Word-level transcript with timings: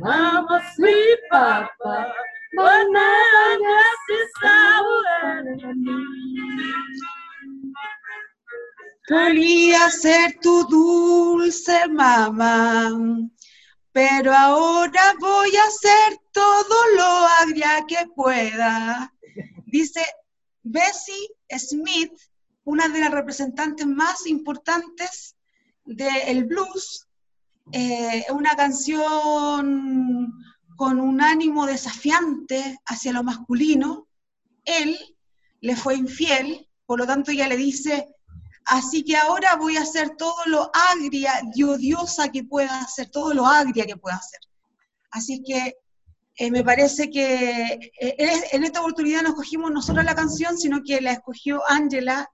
Mama, 0.00 0.60
Papa, 1.30 2.12
but 2.56 2.86
now 2.90 3.42
ser 9.90 10.38
tu 10.40 10.64
dulce 10.64 11.86
mamá, 11.88 12.90
pero 13.92 14.32
ahora 14.32 15.14
voy 15.20 15.54
a 15.56 15.64
hacer 15.64 16.18
todo 16.32 16.76
lo 16.96 17.04
agria 17.42 17.84
que 17.86 18.06
pueda. 18.16 19.12
Dice 19.66 20.04
Bessie 20.62 21.28
Smith, 21.58 22.12
una 22.64 22.88
de 22.88 23.00
las 23.00 23.10
representantes 23.12 23.86
más 23.86 24.26
importantes 24.26 25.36
del 25.84 26.44
blues, 26.44 27.06
eh, 27.70 28.24
una 28.30 28.56
canción 28.56 30.32
con 30.76 30.98
un 31.00 31.20
ánimo 31.20 31.66
desafiante 31.66 32.80
hacia 32.86 33.12
lo 33.12 33.22
masculino. 33.22 34.08
Él 34.64 34.98
le 35.60 35.76
fue 35.76 35.94
infiel, 35.94 36.68
por 36.86 36.98
lo 36.98 37.06
tanto 37.06 37.30
ella 37.30 37.48
le 37.48 37.56
dice, 37.56 38.08
Así 38.64 39.02
que 39.02 39.16
ahora 39.16 39.56
voy 39.56 39.76
a 39.76 39.82
hacer 39.82 40.10
todo 40.10 40.36
lo 40.46 40.70
agria 40.72 41.32
y 41.52 41.64
odiosa 41.64 42.28
que 42.28 42.44
pueda 42.44 42.82
hacer, 42.82 43.10
todo 43.10 43.34
lo 43.34 43.44
agria 43.44 43.86
que 43.86 43.96
pueda 43.96 44.14
hacer. 44.14 44.38
Así 45.10 45.42
que 45.42 45.78
eh, 46.36 46.50
me 46.52 46.62
parece 46.62 47.10
que 47.10 47.90
eh, 48.00 48.16
en 48.52 48.62
esta 48.62 48.80
oportunidad 48.80 49.22
no 49.22 49.30
escogimos 49.30 49.72
nosotros 49.72 50.04
la 50.04 50.14
canción, 50.14 50.56
sino 50.56 50.80
que 50.84 51.00
la 51.00 51.10
escogió 51.10 51.60
Angela 51.68 52.30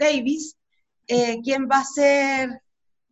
Davis, 0.00 0.56
quien 1.06 1.68
va 1.70 1.80
a 1.80 1.84
ser 1.84 2.62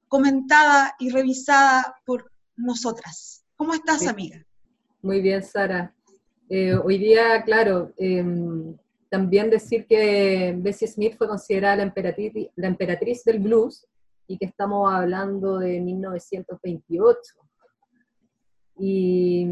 comentada 0.09 0.95
y 0.99 1.11
revisada 1.11 1.97
por 2.05 2.31
nosotras. 2.57 3.45
¿Cómo 3.57 3.75
estás, 3.75 4.07
amiga? 4.07 4.45
Muy 5.03 5.21
bien, 5.21 5.43
Sara. 5.43 5.93
hoy 6.85 6.98
día, 6.98 7.43
claro, 7.43 7.93
em, 7.97 8.77
también 9.09 9.51
decir 9.51 9.87
que 9.87 10.55
Bessie 10.57 10.89
Smith 10.89 11.17
fue 11.17 11.29
considerada 11.29 11.77
la 11.77 11.83
emperatriz, 11.85 12.33
la 12.57 12.67
emperatriz 12.69 13.25
del 13.25 13.41
blues 13.41 13.87
y 14.27 14.39
que 14.39 14.47
estamos 14.47 14.93
hablando 14.93 15.59
de 15.59 15.81
1928. 15.81 17.20
Y 18.79 19.47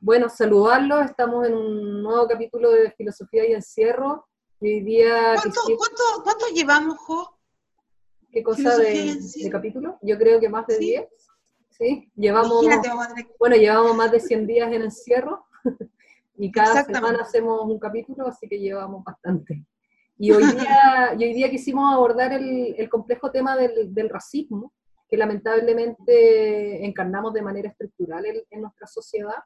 bueno, 0.00 0.28
saludarlo, 0.28 1.00
estamos 1.00 1.46
en 1.46 1.54
un 1.54 2.02
nuevo 2.02 2.26
capítulo 2.26 2.70
de 2.70 2.90
Filosofía 2.92 3.46
y 3.48 3.52
Encierro. 3.52 4.26
Y 4.60 4.74
hoy 4.74 4.80
día 4.80 5.34
¿Cuánto, 5.34 6.46
llevamos, 6.54 6.96
Jo? 6.98 7.38
¿Qué 8.32 8.42
cosa 8.42 8.78
de, 8.78 9.18
capítulo? 9.50 9.98
Yo 10.00 10.16
creo 10.16 10.40
que 10.40 10.48
más 10.48 10.66
de 10.66 10.78
10. 10.78 11.06
¿Sí? 11.68 12.10
Llevamos, 12.16 12.64
bueno, 13.38 13.56
llevamos 13.56 13.94
más 13.94 14.10
de 14.10 14.20
100 14.20 14.46
días 14.46 14.72
en 14.72 14.82
encierro. 14.82 15.46
Y 16.34 16.50
cada 16.50 16.82
semana 16.82 17.20
hacemos 17.20 17.60
un 17.62 17.78
capítulo, 17.78 18.26
así 18.26 18.48
que 18.48 18.58
llevamos 18.58 19.04
bastante. 19.04 19.64
Y 20.16 20.32
hoy 20.32 20.42
día, 20.44 21.14
y 21.18 21.24
hoy 21.24 21.34
día 21.34 21.50
quisimos 21.50 21.92
abordar 21.92 22.32
el, 22.32 22.74
el 22.76 22.88
complejo 22.88 23.30
tema 23.30 23.54
del, 23.54 23.94
del, 23.94 24.08
racismo, 24.08 24.72
que 25.08 25.18
lamentablemente 25.18 26.84
encarnamos 26.84 27.34
de 27.34 27.42
manera 27.42 27.68
estructural 27.68 28.24
en, 28.24 28.42
en, 28.50 28.62
nuestra 28.62 28.86
sociedad. 28.88 29.36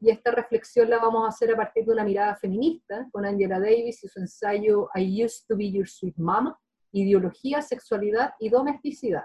Y 0.00 0.10
esta 0.10 0.32
reflexión 0.32 0.88
la 0.88 0.98
vamos 0.98 1.24
a 1.24 1.28
hacer 1.28 1.52
a 1.52 1.56
partir 1.56 1.84
de 1.84 1.92
una 1.92 2.04
mirada 2.04 2.34
feminista, 2.34 3.06
con 3.12 3.26
Angela 3.26 3.60
Davis 3.60 4.02
y 4.02 4.08
su 4.08 4.18
ensayo 4.18 4.88
I 4.94 5.24
Used 5.24 5.46
to 5.46 5.56
Be 5.56 5.70
Your 5.70 5.86
Sweet 5.86 6.16
Mama, 6.16 6.58
Ideología, 6.94 7.60
Sexualidad 7.60 8.34
y 8.40 8.48
Domesticidad. 8.48 9.24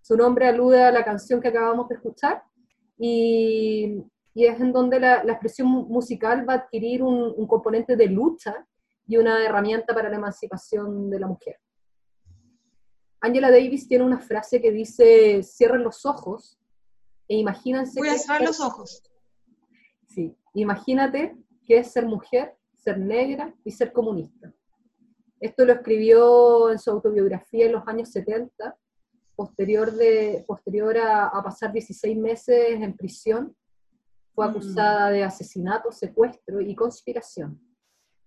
Su 0.00 0.16
nombre 0.16 0.48
alude 0.48 0.82
a 0.82 0.92
la 0.92 1.04
canción 1.04 1.40
que 1.40 1.48
acabamos 1.48 1.88
de 1.88 1.96
escuchar, 1.96 2.42
y, 2.98 4.02
y 4.36 4.44
es 4.44 4.60
en 4.60 4.70
donde 4.70 5.00
la, 5.00 5.22
expresión 5.22 5.66
musical 5.66 6.46
va 6.46 6.52
a 6.52 6.56
adquirir 6.56 7.02
un, 7.02 7.46
componente 7.46 7.96
de 7.96 8.06
lucha 8.06 8.66
y 9.06 9.16
una 9.16 9.42
herramienta 9.42 9.94
para 9.94 10.10
la 10.10 10.16
emancipación 10.16 11.08
de 11.08 11.20
la 11.20 11.26
mujer. 11.26 11.58
Angela 13.22 13.50
Davis 13.50 13.88
tiene 13.88 14.04
una 14.04 14.18
frase 14.18 14.60
que 14.60 14.70
dice, 14.70 15.42
cierren 15.42 15.82
los 15.82 16.04
ojos 16.04 16.58
e 17.26 17.36
imagínense... 17.36 17.98
Voy 17.98 18.10
a 18.10 18.18
cerrar 18.18 18.42
los 18.42 18.60
ojos. 18.60 19.02
Sí, 20.06 20.36
imagínate 20.52 21.34
que 21.64 21.78
es 21.78 21.90
ser 21.90 22.04
mujer, 22.04 22.54
ser 22.74 22.98
negra 22.98 23.54
y 23.64 23.70
ser 23.70 23.90
comunista. 23.90 24.52
Esto 25.40 25.64
lo 25.64 25.74
escribió 25.74 26.70
en 26.70 26.78
su 26.78 26.90
autobiografía 26.90 27.66
en 27.66 27.72
los 27.72 27.86
años 27.86 28.10
70, 28.10 28.76
posterior, 29.34 29.92
de, 29.92 30.44
posterior 30.46 30.96
a, 30.96 31.26
a 31.26 31.42
pasar 31.42 31.72
16 31.72 32.16
meses 32.16 32.80
en 32.80 32.96
prisión 32.96 33.54
fue 34.36 34.46
mm. 34.46 34.50
acusada 34.50 35.10
de 35.10 35.24
asesinato, 35.24 35.90
secuestro 35.90 36.60
y 36.60 36.74
conspiración, 36.76 37.58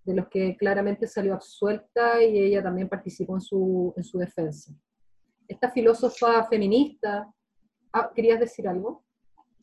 de 0.04 0.14
los 0.14 0.28
que 0.28 0.56
claramente 0.56 1.06
salió 1.06 1.34
absuelta 1.34 2.22
y 2.22 2.38
ella 2.38 2.62
también 2.62 2.88
participó 2.88 3.36
en 3.36 3.40
su, 3.40 3.94
en 3.96 4.04
su 4.04 4.18
defensa. 4.18 4.74
Esta 5.48 5.70
filósofa 5.70 6.44
feminista, 6.48 7.32
ah, 7.92 8.10
¿querías 8.14 8.40
decir 8.40 8.68
algo? 8.68 9.04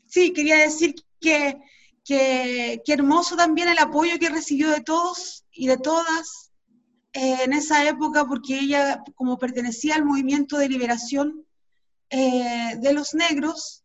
Sí, 0.06 0.32
quería 0.34 0.60
decir 0.60 0.96
que, 1.20 1.60
que, 2.04 2.82
hermoso 2.88 3.36
también 3.36 3.68
el 3.68 3.80
apoyo 3.80 4.18
que 4.18 4.30
recibió 4.30 4.70
de 4.70 4.82
todos 4.82 5.46
y 5.52 5.68
de 5.68 5.78
todas 5.78 6.47
eh, 7.20 7.40
en 7.46 7.54
esa 7.54 7.84
época, 7.90 8.28
porque 8.28 8.60
ella, 8.60 9.04
como 9.16 9.40
pertenecía 9.40 9.96
al 9.96 10.06
movimiento 10.06 10.60
de 10.60 10.70
liberación 10.70 11.44
eh, 12.12 12.76
de 12.78 12.94
los 12.94 13.16
negros, 13.16 13.84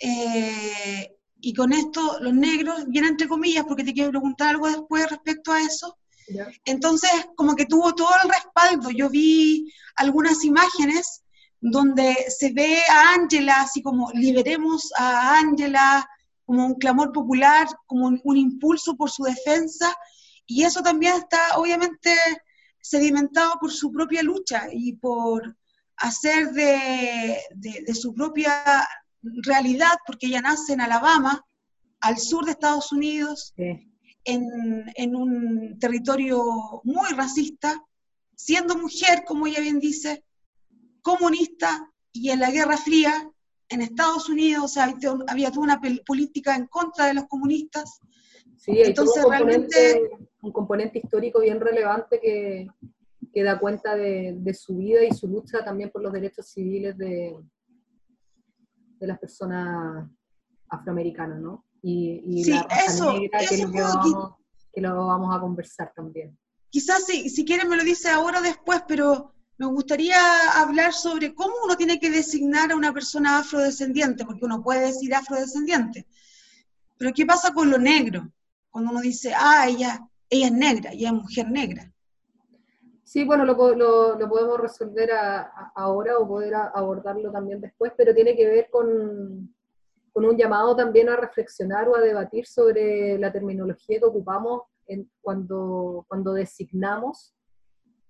eh, 0.00 1.14
y 1.38 1.52
con 1.52 1.74
esto 1.74 2.18
los 2.20 2.32
negros, 2.32 2.86
bien 2.86 3.04
entre 3.04 3.28
comillas, 3.28 3.66
porque 3.68 3.84
te 3.84 3.92
quiero 3.92 4.08
preguntar 4.08 4.48
algo 4.48 4.68
después 4.68 5.10
respecto 5.10 5.52
a 5.52 5.60
eso. 5.60 5.98
Entonces, 6.64 7.10
como 7.36 7.54
que 7.54 7.66
tuvo 7.66 7.94
todo 7.94 8.08
el 8.24 8.30
respaldo. 8.30 8.90
Yo 8.90 9.10
vi 9.10 9.70
algunas 9.96 10.42
imágenes 10.42 11.24
donde 11.60 12.16
se 12.30 12.54
ve 12.54 12.78
a 12.90 13.12
Ángela, 13.16 13.60
así 13.60 13.82
como 13.82 14.10
liberemos 14.12 14.90
a 14.96 15.38
Ángela, 15.38 16.08
como 16.46 16.64
un 16.64 16.74
clamor 16.76 17.12
popular, 17.12 17.68
como 17.86 18.06
un, 18.06 18.36
impulso 18.38 18.96
por 18.96 19.10
su 19.10 19.24
defensa, 19.24 19.94
y 20.46 20.62
eso 20.62 20.80
también 20.80 21.16
está 21.16 21.58
obviamente 21.58 22.16
sedimentado 22.88 23.54
por 23.60 23.72
su 23.72 23.90
propia 23.90 24.22
lucha 24.22 24.68
y 24.72 24.94
por 24.94 25.56
hacer 25.96 26.52
de, 26.52 27.38
de 27.54 27.94
su 27.94 28.14
propia 28.14 28.86
realidad, 29.42 29.92
porque 30.06 30.26
ella 30.26 30.40
nace 30.40 30.72
en 30.72 30.80
Alabama, 30.80 31.44
al 32.00 32.18
sur 32.18 32.44
de 32.44 32.52
Estados 32.52 32.92
Unidos, 32.92 33.54
en, 34.24 35.16
un 35.16 35.78
territorio 35.78 36.42
muy 36.84 37.08
racista, 37.10 37.82
siendo 38.34 38.76
mujer, 38.76 39.24
como 39.26 39.46
ella 39.46 39.60
bien 39.60 39.78
dice, 39.78 40.24
comunista 41.02 41.90
y 42.12 42.30
en 42.30 42.40
la 42.40 42.50
Guerra 42.50 42.76
Fría, 42.76 43.30
en 43.68 43.82
Estados 43.82 44.28
Unidos 44.28 44.76
había, 44.76 45.50
toda 45.50 45.64
una 45.64 45.80
política 46.06 46.54
en 46.54 46.66
contra 46.66 47.06
de 47.06 47.14
los 47.14 47.26
comunistas. 47.26 48.00
Sí, 48.56 48.80
Entonces, 48.82 49.24
un, 49.24 49.30
componente, 49.30 50.10
un 50.42 50.52
componente 50.52 50.98
histórico 50.98 51.40
bien 51.40 51.60
relevante 51.60 52.18
que, 52.20 52.66
que 53.32 53.42
da 53.42 53.58
cuenta 53.58 53.94
de, 53.94 54.34
de, 54.38 54.54
su 54.54 54.76
vida 54.76 55.04
y 55.04 55.12
su 55.12 55.28
lucha 55.28 55.64
también 55.64 55.90
por 55.90 56.02
los 56.02 56.12
derechos 56.12 56.48
civiles 56.48 56.96
de, 56.96 57.36
de 58.98 59.06
las 59.06 59.18
personas 59.18 60.08
afroamericanas, 60.68 61.40
¿no? 61.40 61.64
Y, 61.82 62.44
la 62.50 62.62
raza 62.64 63.12
negra, 63.12 63.38
que, 63.48 63.58
lo 63.58 63.70
vamos, 63.70 64.34
que, 64.72 64.80
lo 64.80 65.06
vamos, 65.06 65.36
a 65.36 65.40
conversar 65.40 65.92
también. 65.94 66.36
Quizás 66.70 67.04
si, 67.06 67.28
si 67.30 67.44
quieren 67.44 67.68
me 67.68 67.76
lo 67.76 67.84
dice 67.84 68.08
ahora 68.08 68.40
o 68.40 68.42
después, 68.42 68.82
pero 68.88 69.32
me 69.58 69.66
gustaría 69.66 70.18
hablar 70.60 70.92
sobre 70.92 71.34
cómo 71.34 71.54
uno 71.64 71.76
tiene 71.76 72.00
que 72.00 72.10
designar 72.10 72.72
a 72.72 72.76
una 72.76 72.92
persona 72.92 73.38
afrodescendiente, 73.38 74.24
porque 74.24 74.44
uno 74.44 74.62
puede 74.62 74.86
decir 74.86 75.14
afrodescendiente. 75.14 76.06
Pero 76.98 77.12
¿qué 77.14 77.24
pasa 77.24 77.54
con 77.54 77.70
lo 77.70 77.78
negro? 77.78 78.30
Cuando 78.76 78.90
uno 78.90 79.00
dice, 79.00 79.32
ah, 79.34 79.66
ella, 79.66 80.06
ella 80.28 80.46
es 80.48 80.52
negra, 80.52 80.90
ella 80.92 81.08
es 81.08 81.14
mujer 81.14 81.50
negra. 81.50 81.90
Sí, 83.04 83.24
bueno, 83.24 83.46
lo, 83.46 83.56
podemos 83.56 84.60
resolver 84.60 85.08
ahora 85.74 86.18
o 86.18 86.28
poder 86.28 86.54
abordarlo 86.54 87.32
también 87.32 87.62
después, 87.62 87.92
pero 87.96 88.14
tiene 88.14 88.36
que 88.36 88.46
ver 88.46 88.68
con, 88.70 89.50
un 90.12 90.36
llamado 90.36 90.76
también 90.76 91.08
a 91.08 91.16
reflexionar 91.16 91.88
o 91.88 91.96
a 91.96 92.02
debatir 92.02 92.46
sobre 92.46 93.18
la 93.18 93.32
terminología 93.32 93.98
que 93.98 94.04
ocupamos 94.04 94.64
cuando, 95.22 96.04
cuando 96.06 96.34
designamos 96.34 97.34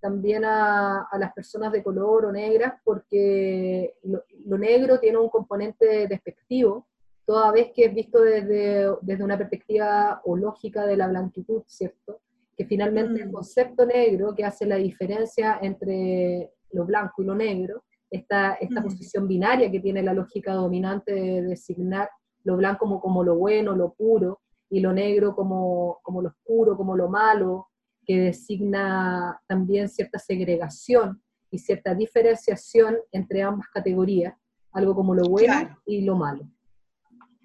también 0.01 0.45
a, 0.45 1.09
las 1.17 1.33
personas 1.33 1.71
de 1.71 1.85
color 1.85 2.25
o 2.25 2.33
negras, 2.33 2.75
porque 2.83 3.95
lo, 4.03 4.59
negro 4.59 4.99
tiene 4.99 5.19
un 5.19 5.29
componente 5.29 6.09
despectivo, 6.09 6.89
toda 7.26 7.52
vez 7.52 7.73
que 7.75 7.87
es 7.87 7.94
visto 7.94 8.23
desde, 8.23 8.88
desde 9.02 9.25
una 9.25 9.37
perspectiva 9.37 10.23
o 10.25 10.37
lógica 10.37 10.87
de 10.87 10.96
la 10.96 11.08
blanquitud, 11.08 11.62
¿cierto? 11.67 12.20
que 12.56 12.64
finalmente 12.64 13.23
el 13.23 13.28
mm. 13.28 13.32
concepto 13.32 13.84
negro 13.84 14.34
que 14.34 14.44
hace 14.44 14.64
la 14.64 14.76
diferencia 14.76 15.58
entre 15.61 16.52
lo 16.70 16.87
blanco 16.87 17.23
y 17.23 17.26
lo 17.26 17.34
negro 17.34 17.84
esta, 18.11 18.55
esta 18.55 18.82
posición 18.82 19.28
binaria 19.28 19.70
que 19.70 19.81
tiene 19.81 20.02
la 20.02 20.14
lógica 20.14 20.55
dominante 20.55 21.12
de 21.12 21.43
designar 21.43 22.08
lo 22.44 22.56
blanco 22.56 22.81
como, 22.81 23.00
como 23.00 23.25
lo 23.25 23.37
bueno, 23.37 23.75
lo 23.75 23.93
puro, 23.93 24.40
y 24.70 24.81
lo 24.81 24.93
negro 24.93 25.34
como, 25.34 25.99
como 26.02 26.22
lo 26.22 26.29
oscuro, 26.29 26.76
como 26.76 26.96
lo 26.96 27.08
malo, 27.08 27.69
que 28.05 28.19
designa 28.19 29.40
también 29.46 29.88
cierta 29.88 30.19
segregación 30.19 31.20
y 31.50 31.58
cierta 31.58 31.94
diferenciación 31.94 32.96
entre 33.11 33.43
ambas 33.43 33.69
categorías, 33.69 34.34
algo 34.72 34.94
como 34.94 35.14
lo 35.14 35.25
bueno 35.29 35.76
y 35.84 36.02
lo 36.02 36.17
malo. 36.17 36.49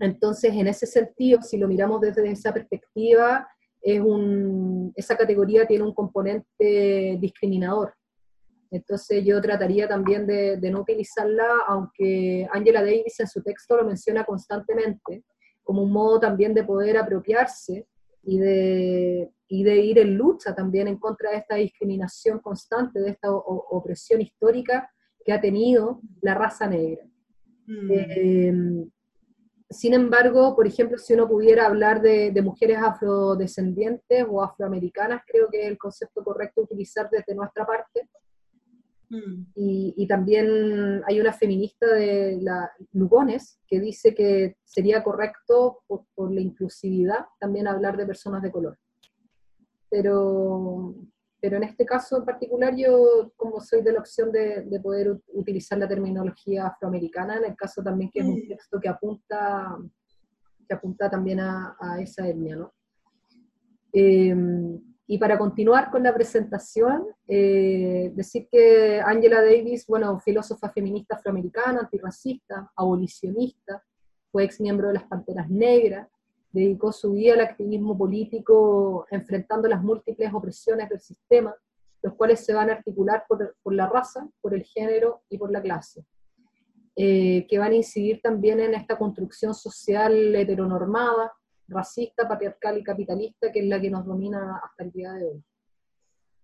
Entonces, 0.01 0.51
en 0.53 0.67
ese 0.67 0.87
sentido, 0.87 1.41
si 1.43 1.57
lo 1.57 1.67
miramos 1.67 2.01
desde 2.01 2.27
esa 2.29 2.51
perspectiva, 2.51 3.47
es 3.81 4.01
un, 4.01 4.91
esa 4.95 5.15
categoría 5.15 5.67
tiene 5.67 5.83
un 5.83 5.93
componente 5.93 7.17
discriminador. 7.19 7.93
Entonces 8.71 9.23
yo 9.23 9.39
trataría 9.41 9.87
también 9.87 10.25
de, 10.25 10.57
de, 10.57 10.71
no 10.71 10.81
utilizarla, 10.81 11.45
aunque 11.67 12.47
Angela 12.51 12.81
Davis 12.81 13.19
en 13.19 13.27
su 13.27 13.43
texto 13.43 13.77
lo 13.77 13.83
menciona 13.83 14.23
constantemente, 14.23 15.23
como 15.61 15.83
un 15.83 15.91
modo 15.91 16.19
también 16.19 16.53
de 16.53 16.63
poder 16.63 16.97
apropiarse 16.97 17.85
y 18.23 18.39
de, 18.39 19.31
y 19.47 19.63
de 19.63 19.75
ir 19.77 19.99
en 19.99 20.15
lucha 20.15 20.55
también 20.55 20.87
en 20.87 20.97
contra 20.97 21.31
de 21.31 21.37
esta 21.37 21.55
discriminación 21.55 22.39
constante, 22.39 22.99
de 23.01 23.11
esta 23.11 23.31
opresión 23.31 24.21
histórica 24.21 24.89
que 25.23 25.33
ha 25.33 25.41
tenido 25.41 26.01
la 26.21 26.33
raza 26.33 26.67
negra. 26.67 27.05
Mm. 27.67 27.91
Eh, 27.91 28.87
sin 29.71 29.93
embargo, 29.93 30.55
por 30.55 30.67
ejemplo, 30.67 30.97
si 30.97 31.13
uno 31.13 31.27
pudiera 31.27 31.65
hablar 31.65 32.01
de, 32.01 32.31
de, 32.31 32.41
mujeres 32.41 32.77
afrodescendientes 32.77 34.25
o 34.29 34.43
afroamericanas, 34.43 35.23
creo 35.25 35.47
que 35.49 35.63
es 35.63 35.67
el 35.67 35.77
concepto 35.77 36.23
correcto 36.23 36.61
utilizar 36.61 37.09
desde 37.09 37.33
nuestra 37.33 37.65
parte, 37.65 38.09
Mm. 39.11 39.47
Y, 39.55 40.07
también 40.07 41.03
hay 41.05 41.19
una 41.19 41.33
feminista 41.33 41.85
de 41.85 42.39
la 42.41 42.71
Lugones 42.93 43.59
que 43.67 43.81
dice 43.81 44.15
que 44.15 44.55
sería 44.63 45.03
correcto 45.03 45.83
por, 45.85 46.31
la 46.31 46.39
inclusividad 46.39 47.25
también 47.37 47.67
hablar 47.67 47.97
de 47.97 48.05
personas 48.05 48.41
de 48.41 48.51
color. 48.51 48.79
Pero, 49.89 50.95
pero 51.41 51.57
en 51.57 51.63
este 51.63 51.85
caso 51.85 52.17
en 52.17 52.25
particular 52.25 52.75
yo 52.75 53.33
como 53.35 53.59
soy 53.59 53.81
de 53.81 53.93
la 53.93 53.99
opción 53.99 54.31
de, 54.31 54.79
poder 54.81 55.19
utilizar 55.33 55.79
la 55.79 55.87
terminología 55.87 56.67
afroamericana, 56.67 57.37
en 57.37 57.45
el 57.45 57.55
caso 57.55 57.81
también 57.81 58.11
que 58.11 58.19
es 58.19 58.25
un 58.25 58.45
mm. 58.45 58.47
texto 58.47 58.79
que 58.79 58.87
apunta, 58.87 59.75
que 60.67 60.73
apunta 60.73 61.09
también 61.09 61.39
a, 61.39 61.75
esa 61.99 62.27
etnia, 62.27 62.55
¿no? 62.55 62.71
Em, 63.91 64.79
y 65.07 65.17
para 65.17 65.37
continuar 65.37 65.91
con 65.91 66.03
la 66.03 66.13
presentación, 66.13 67.07
eh, 67.27 68.13
decir 68.15 68.47
que 68.49 69.01
Angela 69.01 69.41
Davis, 69.41 69.85
bueno, 69.87 70.17
filósofa 70.19 70.69
feminista 70.69 71.15
afroamericana, 71.15 71.81
antirracista, 71.81 72.71
abolicionista, 72.75 73.83
fue 74.31 74.45
ex 74.45 74.61
miembro 74.61 74.87
de 74.87 74.93
las 74.93 75.03
Panteras 75.03 75.49
Negras, 75.49 76.07
dedicó 76.51 76.91
su 76.91 77.13
vida 77.13 77.33
al 77.33 77.41
activismo 77.41 77.97
político 77.97 79.05
enfrentando 79.09 79.67
las 79.67 79.81
múltiples 79.81 80.33
opresiones 80.33 80.89
del 80.89 80.99
sistema, 80.99 81.55
los 82.01 82.13
cuales 82.15 82.43
se 82.43 82.53
van 82.53 82.69
a 82.69 82.73
articular 82.73 83.25
por, 83.27 83.55
por 83.61 83.73
la 83.73 83.87
raza, 83.87 84.27
por 84.41 84.53
el 84.53 84.63
género 84.63 85.21
y 85.29 85.37
por 85.37 85.51
la 85.51 85.61
clase, 85.61 86.05
eh, 86.95 87.45
que 87.47 87.57
van 87.57 87.71
a 87.71 87.75
incidir 87.75 88.21
también 88.21 88.59
en 88.59 88.73
esta 88.73 88.97
construcción 88.97 89.53
social 89.53 90.35
heteronormada, 90.35 91.31
racista, 91.67 92.27
patriarcal 92.27 92.77
y 92.77 92.83
capitalista, 92.83 93.51
que 93.51 93.59
es 93.59 93.65
la 93.65 93.79
que 93.79 93.89
nos 93.89 94.05
domina 94.05 94.61
hasta 94.63 94.83
el 94.83 94.91
día 94.91 95.13
de 95.13 95.25
hoy. 95.25 95.43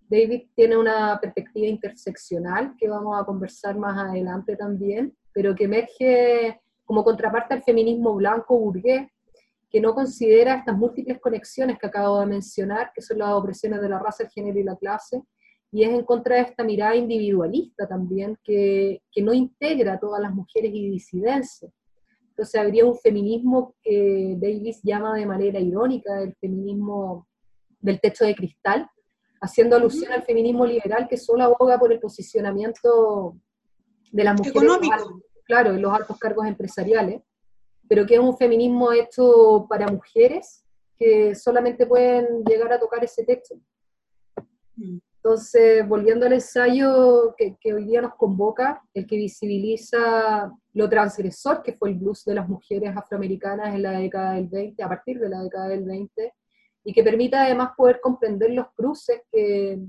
David 0.09 0.44
tiene 0.56 0.77
una 0.77 1.19
perspectiva 1.19 1.68
interseccional 1.68 2.75
que 2.77 2.88
vamos 2.88 3.19
a 3.19 3.25
conversar 3.25 3.77
más 3.77 3.98
adelante 3.98 4.56
también, 4.56 5.18
pero 5.33 5.54
que 5.54 5.65
emerge 5.65 6.62
como 6.86 7.04
contraparte 7.04 7.56
al 7.56 7.63
feminismo 7.63 8.15
blanco 8.15 8.57
burgués, 8.57 9.09
que 9.78 9.82
no 9.82 9.94
considera 9.94 10.56
estas 10.56 10.76
múltiples 10.76 11.20
conexiones 11.20 11.78
que 11.78 11.86
acabo 11.86 12.20
de 12.20 12.26
mencionar, 12.26 12.92
que 12.96 13.02
son 13.04 13.20
las 13.20 13.30
opresiones 13.30 13.80
de 13.80 13.88
la 13.88 14.00
raza, 14.00 14.24
el 14.24 14.32
género 14.32 14.58
y 14.58 14.64
la 14.64 14.76
clase, 14.76 15.22
y 15.72 15.84
es 15.84 15.92
en 15.92 16.04
contra 16.04 16.38
de 16.38 16.42
esta 16.42 16.64
mirada 16.64 16.96
individualista 16.96 17.88
también, 17.88 18.36
que, 18.44 19.04
que 19.12 19.22
no 19.22 19.34
integra 19.34 19.94
a 19.94 20.00
todas 20.00 20.20
las 20.20 20.34
mujeres 20.34 20.72
y 20.74 20.90
disidencias, 20.90 21.72
entonces 22.30 22.60
habría 22.60 22.88
un 22.88 22.98
feminismo 22.98 23.76
que 23.84 24.36
Davis 24.40 24.80
llama 24.82 25.16
de 25.16 25.28
manera 25.28 25.60
irónica 25.60 26.24
el 26.24 26.34
feminismo 26.42 27.28
del 27.80 28.02
techo 28.02 28.26
de 28.26 28.34
cristal, 28.34 28.90
haciendo 29.40 29.76
alusión 29.76 30.12
al 30.12 30.24
feminismo 30.24 30.66
liberal 30.66 31.08
que 31.08 31.18
solo 31.18 31.44
aboga 31.44 31.78
por 31.78 31.94
el 31.94 32.00
posicionamiento 32.00 33.38
de 34.12 34.24
las 34.24 34.36
mujeres 34.40 34.56
Económico. 34.56 35.22
claro, 35.44 35.76
en 35.76 35.84
los 35.84 35.94
altos 35.94 36.18
cargos 36.18 36.48
empresariales, 36.48 37.22
pero 37.88 38.06
que 38.06 38.16
es 38.16 38.19
un 38.19 38.38
feminismo 38.38 38.92
hecho 38.92 39.66
para 39.69 39.88
mujeres 39.88 40.63
que 40.98 41.36
solamente 41.36 41.86
pueden 41.86 42.44
llegar 42.44 42.74
a 42.74 42.80
tocar 42.80 43.04
ese. 43.04 43.25
Mm. 44.75 45.00
Entonces, 45.28 45.88
volviendo 45.88 46.25
al 46.25 46.34
ensayo 46.34 47.36
que, 47.38 47.74
hoy 47.74 47.84
día 47.84 48.01
nos 48.01 48.16
convoca, 48.16 48.81
el 48.94 49.06
que 49.06 49.18
visibiliza 49.18 50.51
lo 50.74 50.89
transgresor 50.89 51.63
que 51.63 51.74
fue 51.74 51.89
el 51.89 51.95
blues 51.95 52.24
de 52.24 52.36
las 52.36 52.48
mujeres 52.48 52.95
afroamericanas 52.95 53.75
en 53.75 53.84
la 53.84 54.00
década 54.00 54.36
del 54.36 54.48
20, 54.48 54.81
a 54.81 54.88
partir 54.88 55.19
de 55.19 55.28
la 55.28 55.44
década 55.44 55.68
del 55.68 55.83
20, 55.83 56.33
y 56.86 56.94
que 56.94 57.04
permita 57.04 57.44
además 57.44 57.72
poder 57.75 58.00
comprender 58.00 58.51
los 58.51 58.68
cruces 58.74 59.22
que, 59.30 59.80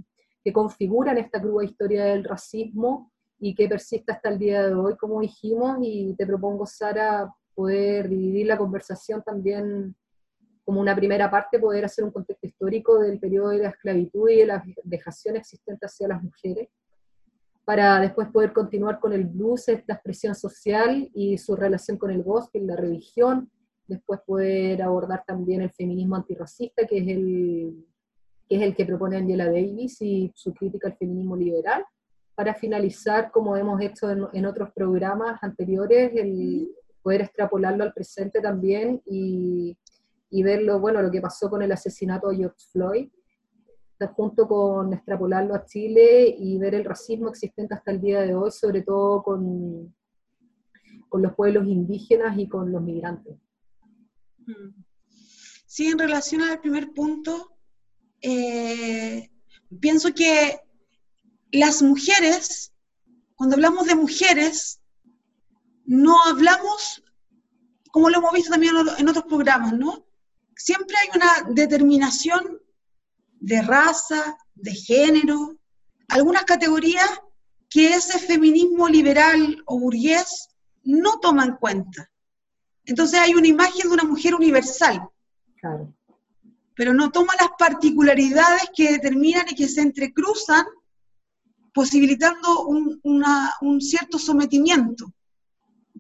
que 0.43 0.53
configuran 0.53 1.19
esta 1.19 1.41
cruda 1.41 1.65
historia 1.65 2.07
del 2.07 2.25
racismo 2.25 3.13
y 3.39 3.55
que 3.55 3.69
persiste 3.69 4.11
hasta 4.11 4.31
el 4.31 4.39
día 4.39 4.67
de 4.67 4.75
hoy, 4.75 4.97
como 4.97 5.21
dijimos, 5.21 5.79
y 5.83 6.15
te 6.17 6.27
propongo, 6.27 6.67
Sara, 6.67 7.33
poder 7.59 8.09
dividir 8.09 8.47
la 8.47 8.57
conversación 8.57 9.21
también 9.21 9.97
como 10.65 10.81
una 10.81 10.95
primera 10.95 11.29
parte, 11.29 11.59
poder 11.59 11.85
hacer 11.85 12.05
un 12.05 12.13
contexto 12.13 12.47
histórico 12.47 13.01
del 13.01 13.19
periodo 13.19 13.49
de 13.49 13.59
la 13.59 13.71
esclavitud 13.71 14.29
y 14.29 14.37
de 14.37 14.47
la 14.47 14.63
vejación 14.85 15.35
existente 15.35 15.87
hacia 15.87 16.07
las 16.07 16.23
mujeres, 16.23 16.69
para 17.65 17.99
después 17.99 18.29
poder 18.29 18.53
continuar 18.53 19.01
con 19.01 19.13
el 19.13 19.25
blues, 19.25 19.69
esta 19.69 19.95
expresión 19.95 20.37
social 20.37 21.11
y 21.13 21.37
su 21.37 21.57
relación 21.57 21.99
con 21.99 22.13
el 22.13 22.23
gospel, 22.23 22.65
la 22.65 22.77
religión, 22.77 23.51
después 23.89 24.21
poder 24.25 24.81
abordar 24.81 25.25
también 25.27 25.61
el 25.63 25.73
feminismo 25.73 26.15
antirracista, 26.15 26.87
que 26.87 26.99
es 26.99 27.09
el 27.09 27.85
que, 28.49 28.55
es 28.55 28.63
el 28.63 28.77
que 28.77 28.87
propone 28.87 29.17
Angela 29.17 29.47
Davis 29.47 30.01
y 30.01 30.31
su 30.33 30.55
crítica 30.55 30.87
al 30.87 30.97
feminismo 30.97 31.37
liberal, 31.37 31.85
para 32.37 32.55
finalizar, 32.55 33.33
como 33.33 33.57
hemos 33.57 33.81
hecho 33.81 34.09
en, 34.11 34.29
en 34.33 34.47
otros 34.47 34.71
programas 34.73 35.43
anteriores, 35.43 36.13
el 36.15 36.69
poder 37.03 37.23
extrapolarlo 37.23 37.85
al 37.85 37.93
presente 37.93 38.41
también 38.41 39.03
y 39.07 39.77
y 40.31 40.43
ver 40.43 40.63
lo, 40.63 40.79
bueno, 40.81 41.03
lo 41.03 41.11
que 41.11 41.21
pasó 41.21 41.49
con 41.49 41.63
el 41.63 41.73
asesinato 41.73 42.29
de 42.29 42.37
George 42.37 42.65
Floyd, 42.73 43.09
junto 44.15 44.47
con 44.47 44.93
extrapolarlo 44.93 45.55
a 45.55 45.65
Chile 45.65 46.35
y 46.39 46.57
ver 46.59 46.75
el 46.75 46.85
racismo 46.85 47.29
existente 47.29 47.75
hasta 47.75 47.91
el 47.91 48.01
día 48.01 48.21
de 48.21 48.35
hoy, 48.35 48.53
sobre 48.53 48.83
todo 48.83 49.23
con, 49.23 49.95
con 51.09 51.23
los 51.23 51.35
pueblos 51.35 51.67
indígenas 51.67 52.39
y 52.39 52.49
con 52.49 52.71
los 52.71 52.83
migrantes. 52.83 53.37
Mm. 54.47 54.85
Sí, 55.67 55.89
en 55.89 55.99
relación 55.99 56.43
al 56.43 56.61
primer 56.61 56.93
punto, 56.93 57.57
eh, 58.21 59.31
pienso 59.81 60.15
que 60.15 60.61
las 61.51 61.83
mujeres, 61.83 62.73
cuando 63.35 63.57
hablamos 63.57 63.87
de 63.87 63.97
mujeres, 63.97 64.81
no 65.89 66.23
hablamos, 66.25 67.03
como 67.91 68.11
lo 68.11 68.19
hemos 68.19 68.33
visto 68.33 68.51
también 68.51 68.75
en 68.99 69.09
otros 69.09 69.25
programas, 69.25 69.73
¿no? 69.73 70.09
siempre 70.59 70.97
hay 71.01 71.09
una 71.15 71.55
determinación 71.55 72.61
de 73.41 73.63
raza, 73.63 74.37
de 74.55 74.75
género, 74.75 75.57
algunas 76.09 76.45
categorías 76.45 77.09
que 77.71 77.95
ese 77.95 78.19
feminismo 78.19 78.89
liberal 78.89 79.63
o 79.67 79.79
burgués 79.79 80.49
no 80.83 81.21
toma 81.21 81.45
en 81.45 81.57
cuenta. 81.57 82.11
Entonces 82.85 83.21
hay 83.21 83.35
una 83.35 83.47
imagen 83.47 83.89
de 83.89 83.95
una 83.95 84.05
mujer 84.05 84.35
universal, 84.35 85.09
pero 86.75 86.93
no 86.93 87.11
toma 87.13 87.35
las 87.41 87.51
particularidades 87.59 88.71
que 88.75 88.93
determinan 88.93 89.47
y 89.49 89.55
que 89.55 89.69
se 89.69 89.83
entrecruzan, 89.83 90.67
posibilitando 91.73 92.67
un, 92.67 93.01
un 93.05 93.81
cierto 93.81 94.19
sometimiento. 94.19 95.13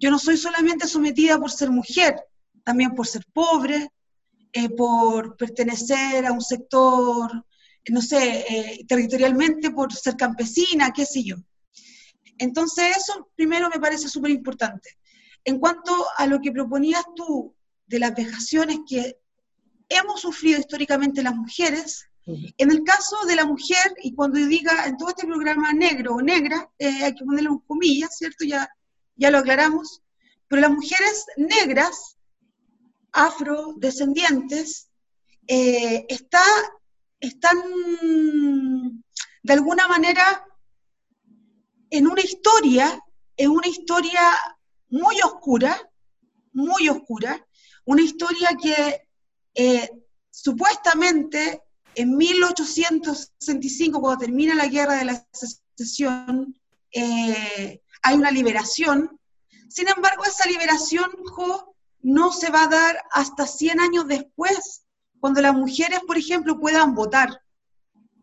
Yo 0.00 0.10
no 0.10 0.18
soy 0.18 0.36
solamente 0.36 0.86
sometida 0.86 1.38
por 1.38 1.50
ser 1.50 1.70
mujer, 1.70 2.16
también 2.64 2.94
por 2.94 3.06
ser 3.06 3.24
pobre, 3.32 3.90
eh, 4.52 4.68
por 4.70 5.36
pertenecer 5.36 6.24
a 6.26 6.32
un 6.32 6.40
sector, 6.40 7.44
no 7.90 8.02
sé, 8.02 8.44
eh, 8.48 8.84
territorialmente 8.86 9.70
por 9.70 9.92
ser 9.92 10.16
campesina, 10.16 10.92
qué 10.92 11.04
sé 11.04 11.24
yo. 11.24 11.36
Entonces 12.38 12.96
eso 12.96 13.30
primero 13.34 13.68
me 13.68 13.80
parece 13.80 14.08
súper 14.08 14.30
importante. 14.30 14.90
En 15.44 15.58
cuanto 15.58 15.92
a 16.16 16.26
lo 16.26 16.40
que 16.40 16.52
proponías 16.52 17.04
tú 17.16 17.54
de 17.86 17.98
las 17.98 18.14
vejaciones 18.14 18.80
que 18.88 19.16
hemos 19.88 20.20
sufrido 20.20 20.60
históricamente 20.60 21.22
las 21.22 21.34
mujeres, 21.34 22.04
En 22.58 22.70
el 22.70 22.82
caso 22.84 23.16
de 23.26 23.36
la 23.36 23.46
mujer, 23.46 23.94
y 24.02 24.14
cuando 24.14 24.38
diga 24.38 24.84
en 24.84 24.98
todo 24.98 25.08
este 25.08 25.26
programa 25.26 25.72
negro 25.72 26.16
o 26.16 26.20
negra, 26.20 26.70
eh, 26.78 27.04
hay 27.04 27.14
que 27.14 27.24
ponerle 27.24 27.48
un 27.48 27.60
comillas, 27.60 28.18
¿cierto? 28.18 28.44
Ya, 28.44 28.68
ya 29.18 29.30
lo 29.30 29.38
aclaramos, 29.38 30.02
pero 30.46 30.62
las 30.62 30.70
mujeres 30.70 31.26
negras, 31.36 32.16
afrodescendientes, 33.12 34.88
eh, 35.46 36.06
está, 36.08 36.42
están 37.20 37.58
de 39.42 39.52
alguna 39.52 39.88
manera 39.88 40.46
en 41.90 42.06
una 42.06 42.22
historia, 42.22 43.02
en 43.36 43.50
una 43.50 43.66
historia 43.66 44.20
muy 44.88 45.20
oscura, 45.22 45.90
muy 46.52 46.88
oscura, 46.88 47.44
una 47.84 48.02
historia 48.02 48.50
que 48.60 49.08
eh, 49.54 49.90
supuestamente 50.30 51.62
en 51.94 52.16
1865, 52.16 54.00
cuando 54.00 54.24
termina 54.24 54.54
la 54.54 54.68
guerra 54.68 54.94
de 54.94 55.04
la 55.06 55.26
secesión, 55.32 56.54
eh, 56.92 57.82
hay 58.02 58.16
una 58.16 58.30
liberación. 58.30 59.18
Sin 59.68 59.88
embargo, 59.88 60.24
esa 60.24 60.48
liberación 60.48 61.10
no 62.00 62.32
se 62.32 62.50
va 62.50 62.64
a 62.64 62.68
dar 62.68 63.02
hasta 63.12 63.46
100 63.46 63.80
años 63.80 64.06
después, 64.06 64.84
cuando 65.20 65.40
las 65.40 65.54
mujeres, 65.54 66.00
por 66.06 66.16
ejemplo, 66.16 66.58
puedan 66.58 66.94
votar. 66.94 67.42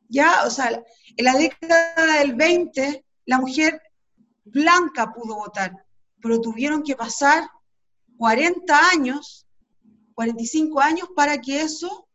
Ya, 0.08 0.44
o 0.46 0.50
sea, 0.50 0.84
en 1.18 1.26
la 1.26 1.34
década 1.34 2.20
del 2.20 2.36
20, 2.36 3.06
la 3.26 3.40
mujer 3.40 3.82
blanca 4.46 5.14
pudo 5.14 5.36
votar, 5.36 5.86
pero 6.22 6.40
tuvieron 6.40 6.84
que 6.84 6.96
pasar 6.96 7.50
40 8.18 8.90
años, 8.90 9.46
45 10.14 10.80
años 10.80 11.10
para 11.16 11.42
que 11.42 11.62
eso 11.62 12.08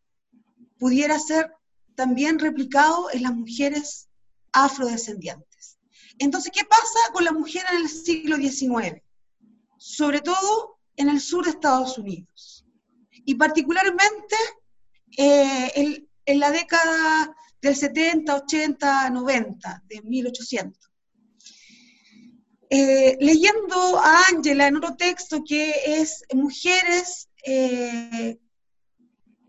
pudiera 0.79 1.19
ser 1.19 1.53
también 1.95 2.39
replicado 2.39 3.11
en 3.13 3.25
las 3.25 3.35
mujeres 3.35 4.09
afrodescendientes. 4.53 5.50
Entonces, 6.21 6.53
¿qué 6.55 6.65
pasa 6.65 7.13
con 7.13 7.25
la 7.25 7.33
mujer 7.33 7.65
en 7.73 7.83
el 7.83 7.89
siglo 7.89 8.37
XIX? 8.37 9.03
Sobre 9.79 10.21
todo 10.21 10.79
en 10.97 11.09
el 11.09 11.21
sur 11.21 11.45
de 11.45 11.51
Estados 11.51 11.99
Unidos. 11.99 12.65
Y 13.25 13.35
particularmente 13.35 14.37
eh, 15.17 16.07
en 16.27 16.39
la 16.39 16.51
década 16.51 17.35
del 17.61 17.75
70, 17.75 18.37
80, 18.37 19.11
90, 19.11 19.83
de 19.87 20.03
1800. 20.03 20.91
Eh, 22.73 23.17
leyendo 23.19 23.99
a 23.99 24.27
Ángela 24.29 24.69
en 24.69 24.77
otro 24.77 24.95
texto 24.95 25.43
que 25.45 26.01
es 26.01 26.23
Mujeres, 26.33 27.29
eh, 27.45 28.39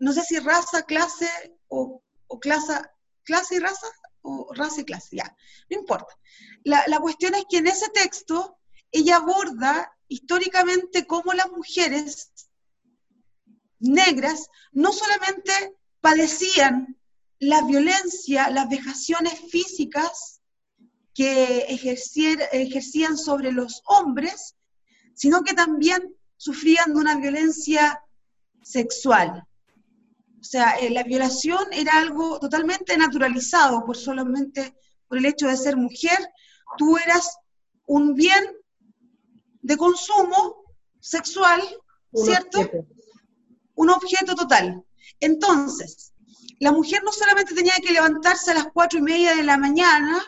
no 0.00 0.12
sé 0.12 0.22
si 0.22 0.40
raza, 0.40 0.82
clase 0.82 1.28
o, 1.68 2.02
clase, 2.40 2.74
clase 3.22 3.54
y 3.54 3.58
raza, 3.60 3.86
o 4.22 4.52
raza 4.54 4.80
y 4.80 4.84
clase, 4.84 5.16
ya, 5.16 5.36
no 5.70 5.78
importa. 5.78 6.12
La, 6.64 7.00
cuestión 7.00 7.34
es 7.34 7.44
que 7.50 7.58
en 7.58 7.66
ese 7.66 7.88
texto 7.88 8.58
ella 8.90 9.16
aborda 9.16 9.92
históricamente 10.08 11.06
cómo 11.06 11.32
las 11.32 11.50
mujeres 11.50 12.32
negras 13.80 14.48
no 14.70 14.92
solamente 14.92 15.52
padecían 16.00 16.96
la 17.38 17.62
violencia, 17.62 18.50
las 18.50 18.68
vejaciones 18.68 19.40
físicas 19.50 20.40
que 21.14 21.66
ejercían 21.68 23.18
sobre 23.18 23.52
los 23.52 23.82
hombres, 23.86 24.54
sino 25.14 25.42
que 25.42 25.54
también 25.54 26.14
sufrían 26.36 26.94
de 26.94 27.00
una 27.00 27.16
violencia 27.16 28.02
sexual. 28.62 29.46
O 30.40 30.44
sea, 30.44 30.72
eh, 30.72 30.90
la 30.90 31.04
violación 31.04 31.72
era 31.72 31.98
algo 31.98 32.40
totalmente 32.40 32.96
naturalizado 32.96 33.84
por 33.84 33.96
solamente 33.96 34.74
por 35.06 35.18
el 35.18 35.26
hecho 35.26 35.46
de 35.46 35.56
ser 35.56 35.76
mujer. 35.76 36.18
Tú 36.76 36.96
eras 36.96 37.38
un 37.86 38.14
bien 38.14 38.44
de 39.62 39.76
consumo 39.76 40.64
sexual, 41.00 41.62
¿cierto? 42.14 42.70
Un 43.74 43.90
objeto 43.90 44.34
total. 44.34 44.84
Entonces, 45.20 46.12
la 46.58 46.72
mujer 46.72 47.02
no 47.04 47.12
solamente 47.12 47.54
tenía 47.54 47.74
que 47.84 47.92
levantarse 47.92 48.50
a 48.50 48.54
las 48.54 48.68
cuatro 48.72 48.98
y 48.98 49.02
media 49.02 49.34
de 49.34 49.42
la 49.42 49.56
mañana 49.56 50.22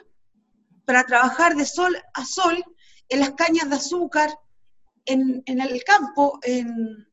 para 0.84 1.04
trabajar 1.04 1.54
de 1.56 1.64
sol 1.64 1.96
a 2.12 2.24
sol 2.24 2.62
en 3.08 3.20
las 3.20 3.32
cañas 3.32 3.68
de 3.68 3.76
azúcar, 3.76 4.36
en, 5.04 5.42
el 5.46 5.84
campo, 5.84 6.38
en, 6.42 7.06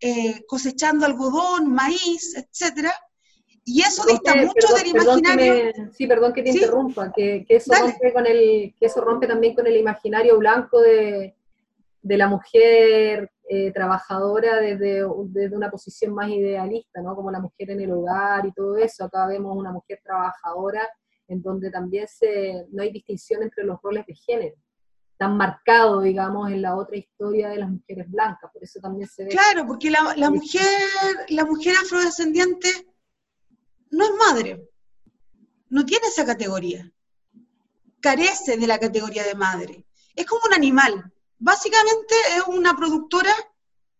eh, 0.00 0.44
cosechando 0.46 1.06
algodón, 1.06 1.72
maíz, 1.72 2.34
etcétera, 2.34 2.92
y 3.68 3.82
eso 3.82 4.02
dista 4.06 4.34
mucho 4.34 4.74
del 4.74 4.86
imaginario. 4.86 5.90
sí, 5.92 6.06
perdón 6.06 6.32
que 6.32 6.42
te 6.42 6.50
interrumpa, 6.50 7.12
que, 7.12 7.44
eso 7.48 7.74
rompe 7.74 8.12
con 8.14 8.26
el, 8.26 8.74
que 8.78 8.86
eso 8.86 9.00
rompe 9.02 9.26
también 9.26 9.54
con 9.54 9.66
el 9.66 9.76
imaginario 9.76 10.38
blanco 10.38 10.80
de, 10.80 11.34
la 12.02 12.28
mujer 12.28 13.30
eh, 13.50 13.70
trabajadora 13.72 14.56
desde, 14.56 15.04
desde, 15.26 15.56
una 15.56 15.70
posición 15.70 16.14
más 16.14 16.30
idealista, 16.30 17.02
¿no? 17.02 17.14
Como 17.14 17.30
la 17.30 17.40
mujer 17.40 17.70
en 17.70 17.82
el 17.82 17.92
hogar 17.92 18.46
y 18.46 18.52
todo 18.52 18.78
eso. 18.78 19.04
Acá 19.04 19.26
vemos 19.26 19.54
una 19.54 19.72
mujer 19.72 20.00
trabajadora 20.02 20.88
en 21.26 21.42
donde 21.42 21.70
también 21.70 22.08
se, 22.08 22.66
no 22.70 22.82
hay 22.82 22.90
distinción 22.90 23.42
entre 23.42 23.64
los 23.64 23.78
roles 23.82 24.06
de 24.06 24.14
género, 24.14 24.56
tan 25.18 25.36
marcado, 25.36 26.00
digamos, 26.00 26.50
en 26.50 26.62
la 26.62 26.74
otra 26.76 26.96
historia 26.96 27.50
de 27.50 27.58
las 27.58 27.68
mujeres 27.68 28.10
blancas, 28.10 28.50
por 28.50 28.62
eso 28.62 28.80
también 28.80 29.06
se 29.06 29.24
ve... 29.24 29.30
Claro, 29.30 29.66
porque 29.66 29.90
la, 29.90 30.14
la 30.16 30.30
mujer, 30.30 30.62
la 31.28 31.44
mujer 31.44 31.74
afrodescendiente 31.82 32.68
no 33.90 34.04
es 34.04 34.10
madre, 34.18 34.68
no 35.68 35.84
tiene 35.84 36.06
esa 36.08 36.24
categoría, 36.24 36.90
carece 38.00 38.56
de 38.56 38.66
la 38.66 38.78
categoría 38.78 39.24
de 39.24 39.34
madre, 39.34 39.86
es 40.14 40.26
como 40.26 40.42
un 40.46 40.54
animal, 40.54 41.12
básicamente 41.38 42.14
es 42.36 42.42
una 42.46 42.76
productora 42.76 43.34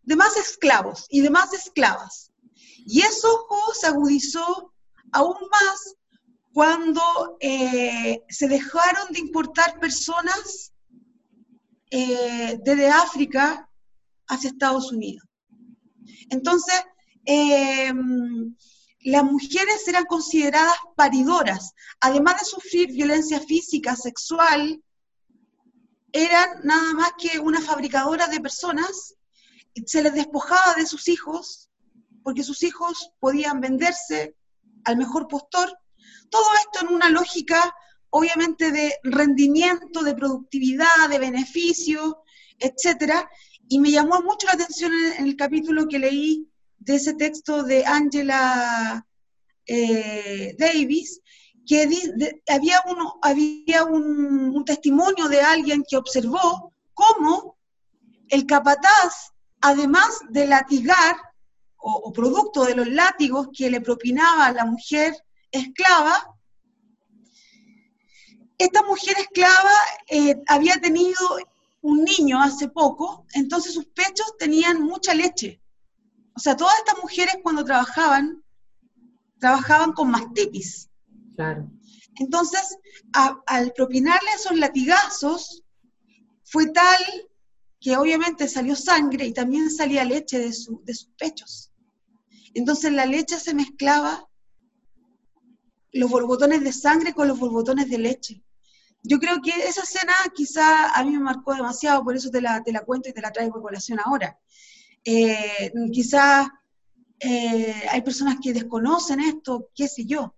de 0.03 0.15
más 0.15 0.35
esclavos 0.37 1.05
y 1.09 1.21
de 1.21 1.29
más 1.29 1.53
esclavas. 1.53 2.31
Y 2.85 3.01
eso 3.01 3.47
se 3.73 3.87
agudizó 3.87 4.73
aún 5.11 5.37
más 5.51 5.95
cuando 6.53 7.37
eh, 7.39 8.23
se 8.27 8.47
dejaron 8.47 9.13
de 9.13 9.19
importar 9.19 9.79
personas 9.79 10.73
eh, 11.91 12.59
desde 12.63 12.89
África 12.89 13.69
hacia 14.27 14.49
Estados 14.49 14.91
Unidos. 14.91 15.27
Entonces, 16.29 16.83
eh, 17.25 17.93
las 19.01 19.23
mujeres 19.23 19.87
eran 19.87 20.05
consideradas 20.05 20.75
paridoras, 20.95 21.73
además 22.01 22.39
de 22.39 22.45
sufrir 22.45 22.91
violencia 22.91 23.39
física, 23.39 23.95
sexual, 23.95 24.83
eran 26.11 26.61
nada 26.63 26.93
más 26.93 27.11
que 27.17 27.39
una 27.39 27.61
fabricadora 27.61 28.27
de 28.27 28.41
personas, 28.41 29.15
se 29.85 30.03
les 30.03 30.13
despojaba 30.13 30.73
de 30.75 30.85
sus 30.85 31.07
hijos, 31.07 31.69
porque 32.23 32.43
sus 32.43 32.63
hijos 32.63 33.11
podían 33.19 33.61
venderse 33.61 34.35
al 34.83 34.97
mejor 34.97 35.27
postor, 35.27 35.77
todo 36.29 36.45
esto 36.55 36.85
en 36.85 36.93
una 36.93 37.09
lógica, 37.09 37.73
obviamente, 38.09 38.71
de 38.71 38.95
rendimiento, 39.03 40.03
de 40.03 40.15
productividad, 40.15 41.09
de 41.09 41.19
beneficio, 41.19 42.23
etcétera. 42.59 43.29
Y 43.67 43.79
me 43.79 43.91
llamó 43.91 44.21
mucho 44.21 44.47
la 44.47 44.53
atención 44.53 44.91
en, 45.17 45.25
el 45.25 45.35
capítulo 45.35 45.87
que 45.87 45.99
leí 45.99 46.47
de 46.89 46.95
ese 46.95 47.13
texto 47.13 47.61
de 47.61 47.85
Angela 47.85 49.05
eh, 49.67 50.55
Davis, 50.57 51.21
que 51.67 51.87
había, 52.47 52.81
uno, 52.87 53.19
había 53.21 53.83
un, 53.83 54.65
testimonio 54.65 55.27
de 55.27 55.39
alguien 55.39 55.83
que 55.87 55.97
observó 55.97 56.73
cómo 56.95 57.59
el 58.29 58.47
capataz, 58.47 59.33
además 59.61 60.19
de 60.29 60.47
latigar, 60.47 61.15
o, 61.77 62.11
producto 62.11 62.65
de 62.65 62.73
los 62.73 62.87
látigos 62.87 63.49
que 63.55 63.69
le 63.69 63.81
propinaba 63.81 64.47
a 64.47 64.53
la 64.53 64.65
mujer 64.65 65.13
esclava, 65.51 66.35
esta 68.57 68.81
mujer 68.81 69.15
esclava 69.19 69.75
eh, 70.09 70.41
había 70.47 70.81
tenido 70.81 71.21
un 71.81 72.03
niño 72.03 72.41
hace 72.41 72.67
poco, 72.67 73.27
entonces 73.33 73.75
sus 73.75 73.85
pechos 73.85 74.35
tenían 74.39 74.81
mucha 74.81 75.13
leche. 75.13 75.58
O 76.39 76.41
sea, 76.41 76.55
todas 76.55 76.73
estas 76.77 76.97
mujeres 77.01 77.35
cuando 77.43 77.65
trabajaban, 77.65 78.41
trabajaban 79.39 79.91
con 79.91 80.09
mastitis. 80.09 80.89
Claro. 81.35 81.69
Entonces, 82.15 82.77
al 83.11 83.73
propinarle 83.73 84.31
esos 84.33 84.57
latigazos, 84.57 85.65
fue 86.45 86.67
tal 86.67 87.03
que 87.81 87.97
obviamente 87.97 88.47
salió 88.47 88.77
sangre 88.77 89.25
y 89.25 89.33
también 89.33 89.69
salía 89.69 90.05
leche 90.05 90.39
de, 90.39 90.45
de 90.45 90.93
sus 90.93 91.09
pechos. 91.17 91.73
Entonces 92.53 92.93
la 92.93 93.05
leche 93.05 93.37
se 93.37 93.53
mezclaba 93.53 94.25
los 95.91 96.09
borbotones 96.09 96.63
de 96.63 96.71
sangre 96.71 97.13
con 97.13 97.27
los 97.27 97.37
borbotones 97.37 97.89
de 97.89 97.97
leche. 97.97 98.45
Yo 99.03 99.19
creo 99.19 99.41
que 99.41 99.51
esa 99.67 99.83
escena 99.83 100.13
quizá 100.33 100.91
a 100.91 101.03
mí 101.03 101.11
me 101.11 101.19
marcó 101.19 101.53
demasiado, 101.53 102.01
por 102.01 102.15
eso 102.15 102.29
te 102.29 102.39
la, 102.39 102.63
te 102.63 102.71
la 102.71 102.85
cuento 102.85 103.09
y 103.09 103.13
te 103.13 103.21
la 103.21 103.33
traigo 103.33 103.59
a 103.59 103.61
colación 103.61 103.99
ahora. 103.99 104.39
Eh, 105.03 105.71
quizá 105.91 106.49
eh, 107.19 107.83
hay 107.89 108.01
personas 108.01 108.37
que 108.41 108.53
desconocen 108.53 109.19
esto, 109.19 109.69
qué 109.75 109.87
sé 109.87 110.05
yo, 110.05 110.35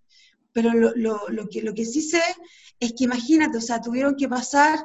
pero 0.51 0.73
lo, 0.73 0.93
lo, 1.29 1.49
que, 1.49 1.61
lo 1.61 1.73
que 1.73 1.85
sí 1.85 2.01
sé 2.01 2.23
es 2.79 2.93
que 2.93 3.03
imagínate, 3.05 3.57
o 3.57 3.61
sea, 3.61 3.81
tuvieron 3.81 4.15
que 4.15 4.27
pasar 4.27 4.79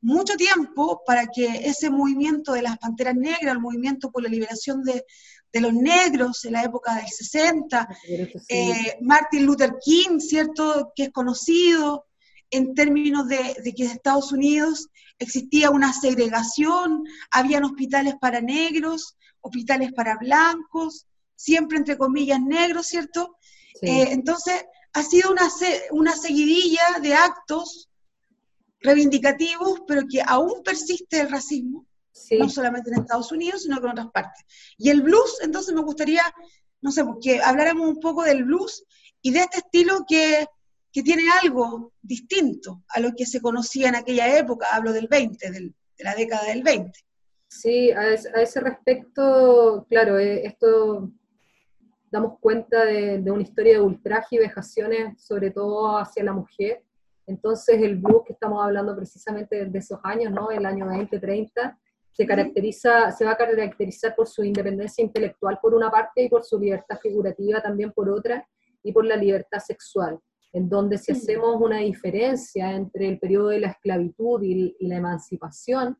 mucho 0.00 0.34
tiempo 0.34 1.02
para 1.06 1.26
que 1.26 1.46
ese 1.64 1.90
movimiento 1.90 2.52
de 2.52 2.62
las 2.62 2.78
Panteras 2.78 3.14
Negras, 3.14 3.54
el 3.54 3.60
movimiento 3.60 4.10
por 4.10 4.22
la 4.22 4.28
liberación 4.28 4.82
de, 4.82 5.04
de 5.52 5.60
los 5.60 5.72
negros 5.72 6.44
en 6.44 6.54
la 6.54 6.64
época 6.64 6.96
del 6.96 7.06
60, 7.06 7.88
eh, 8.48 8.98
Martin 9.00 9.46
Luther 9.46 9.74
King, 9.84 10.18
¿cierto?, 10.18 10.92
que 10.96 11.04
es 11.04 11.10
conocido 11.10 12.06
en 12.52 12.74
términos 12.74 13.26
de, 13.26 13.56
de, 13.64 13.74
que 13.74 13.84
en 13.84 13.90
Estados 13.90 14.30
Unidos 14.30 14.88
existía 15.18 15.70
una 15.70 15.92
segregación, 15.92 17.04
habían 17.30 17.64
hospitales 17.64 18.14
para 18.20 18.40
negros, 18.40 19.16
hospitales 19.40 19.92
para 19.92 20.16
blancos, 20.18 21.06
siempre 21.34 21.78
entre 21.78 21.98
comillas 21.98 22.40
negros, 22.40 22.86
¿cierto? 22.86 23.36
Eh, 23.80 24.08
entonces, 24.10 24.64
ha 24.92 25.02
sido 25.02 25.32
una, 25.32 25.48
una 25.90 26.16
seguidilla 26.16 26.82
de 27.02 27.14
actos 27.14 27.88
reivindicativos, 28.80 29.82
pero 29.86 30.02
que 30.08 30.22
aún 30.24 30.62
persiste 30.62 31.20
el 31.20 31.30
racismo, 31.30 31.86
no 32.38 32.48
solamente 32.48 32.90
en 32.90 33.00
Estados 33.00 33.32
Unidos, 33.32 33.62
sino 33.62 33.80
que 33.80 33.86
en 33.86 33.92
otras 33.92 34.10
partes. 34.12 34.44
Y 34.76 34.90
el 34.90 35.02
blues, 35.02 35.38
entonces 35.42 35.74
me 35.74 35.82
gustaría, 35.82 36.22
no 36.80 36.92
sé, 36.92 37.04
que 37.22 37.40
habláramos 37.42 37.88
un 37.88 38.00
poco 38.00 38.22
del 38.22 38.44
blues 38.44 38.84
y 39.22 39.30
de 39.30 39.40
este 39.40 39.58
estilo 39.58 40.04
que, 40.06 40.46
que 40.92 41.02
tiene 41.02 41.24
algo 41.42 41.92
distinto 42.02 42.82
a 42.88 43.00
lo 43.00 43.12
que 43.16 43.26
se 43.26 43.40
conocía 43.40 43.88
en 43.88 43.96
aquella 43.96 44.38
época, 44.38 44.66
hablo 44.72 44.92
del 44.92 45.08
20, 45.08 45.50
de 45.50 45.72
la 45.98 46.14
década 46.14 46.44
del 46.44 46.62
20. 46.62 46.92
Sí, 47.48 47.90
a, 47.90 48.12
ese 48.12 48.60
respecto, 48.60 49.86
claro, 49.88 50.18
eh, 50.18 50.46
esto 50.46 51.10
damos 52.10 52.38
cuenta 52.40 52.84
de, 52.84 53.22
una 53.30 53.42
historia 53.42 53.74
de 53.74 53.80
ultraje 53.80 54.36
y 54.36 54.38
vejaciones, 54.38 55.22
sobre 55.22 55.50
todo 55.50 55.96
hacia 55.96 56.24
la 56.24 56.32
mujer. 56.32 56.82
Entonces 57.26 57.80
el 57.80 57.96
blues 57.96 58.24
que 58.26 58.34
estamos 58.34 58.62
hablando 58.62 58.94
precisamente 58.94 59.64
de 59.64 59.78
esos 59.78 59.98
años, 60.02 60.32
¿no? 60.32 60.50
El 60.50 60.66
año 60.66 60.88
20, 60.88 61.18
30, 61.18 61.78
se 62.10 62.26
caracteriza, 62.26 63.10
se 63.12 63.24
va 63.24 63.32
a 63.32 63.36
caracterizar 63.36 64.14
por 64.14 64.28
su 64.28 64.44
independencia 64.44 65.02
intelectual 65.02 65.58
por 65.62 65.74
una 65.74 65.90
parte 65.90 66.22
y 66.22 66.28
por 66.28 66.44
su 66.44 66.58
libertad 66.58 66.98
figurativa 67.00 67.62
también 67.62 67.92
por 67.92 68.10
otra, 68.10 68.46
y 68.82 68.92
por 68.92 69.04
la 69.04 69.16
libertad 69.16 69.60
sexual, 69.60 70.18
en 70.52 70.68
donde 70.68 70.98
si 70.98 71.12
hacemos 71.12 71.60
una 71.60 71.78
diferencia 71.78 72.72
entre 72.72 73.08
el 73.08 73.18
periodo 73.18 73.48
de 73.48 73.60
la 73.60 73.68
esclavitud 73.68 74.42
y 74.42 74.76
la 74.80 74.96
emancipación, 74.96 75.96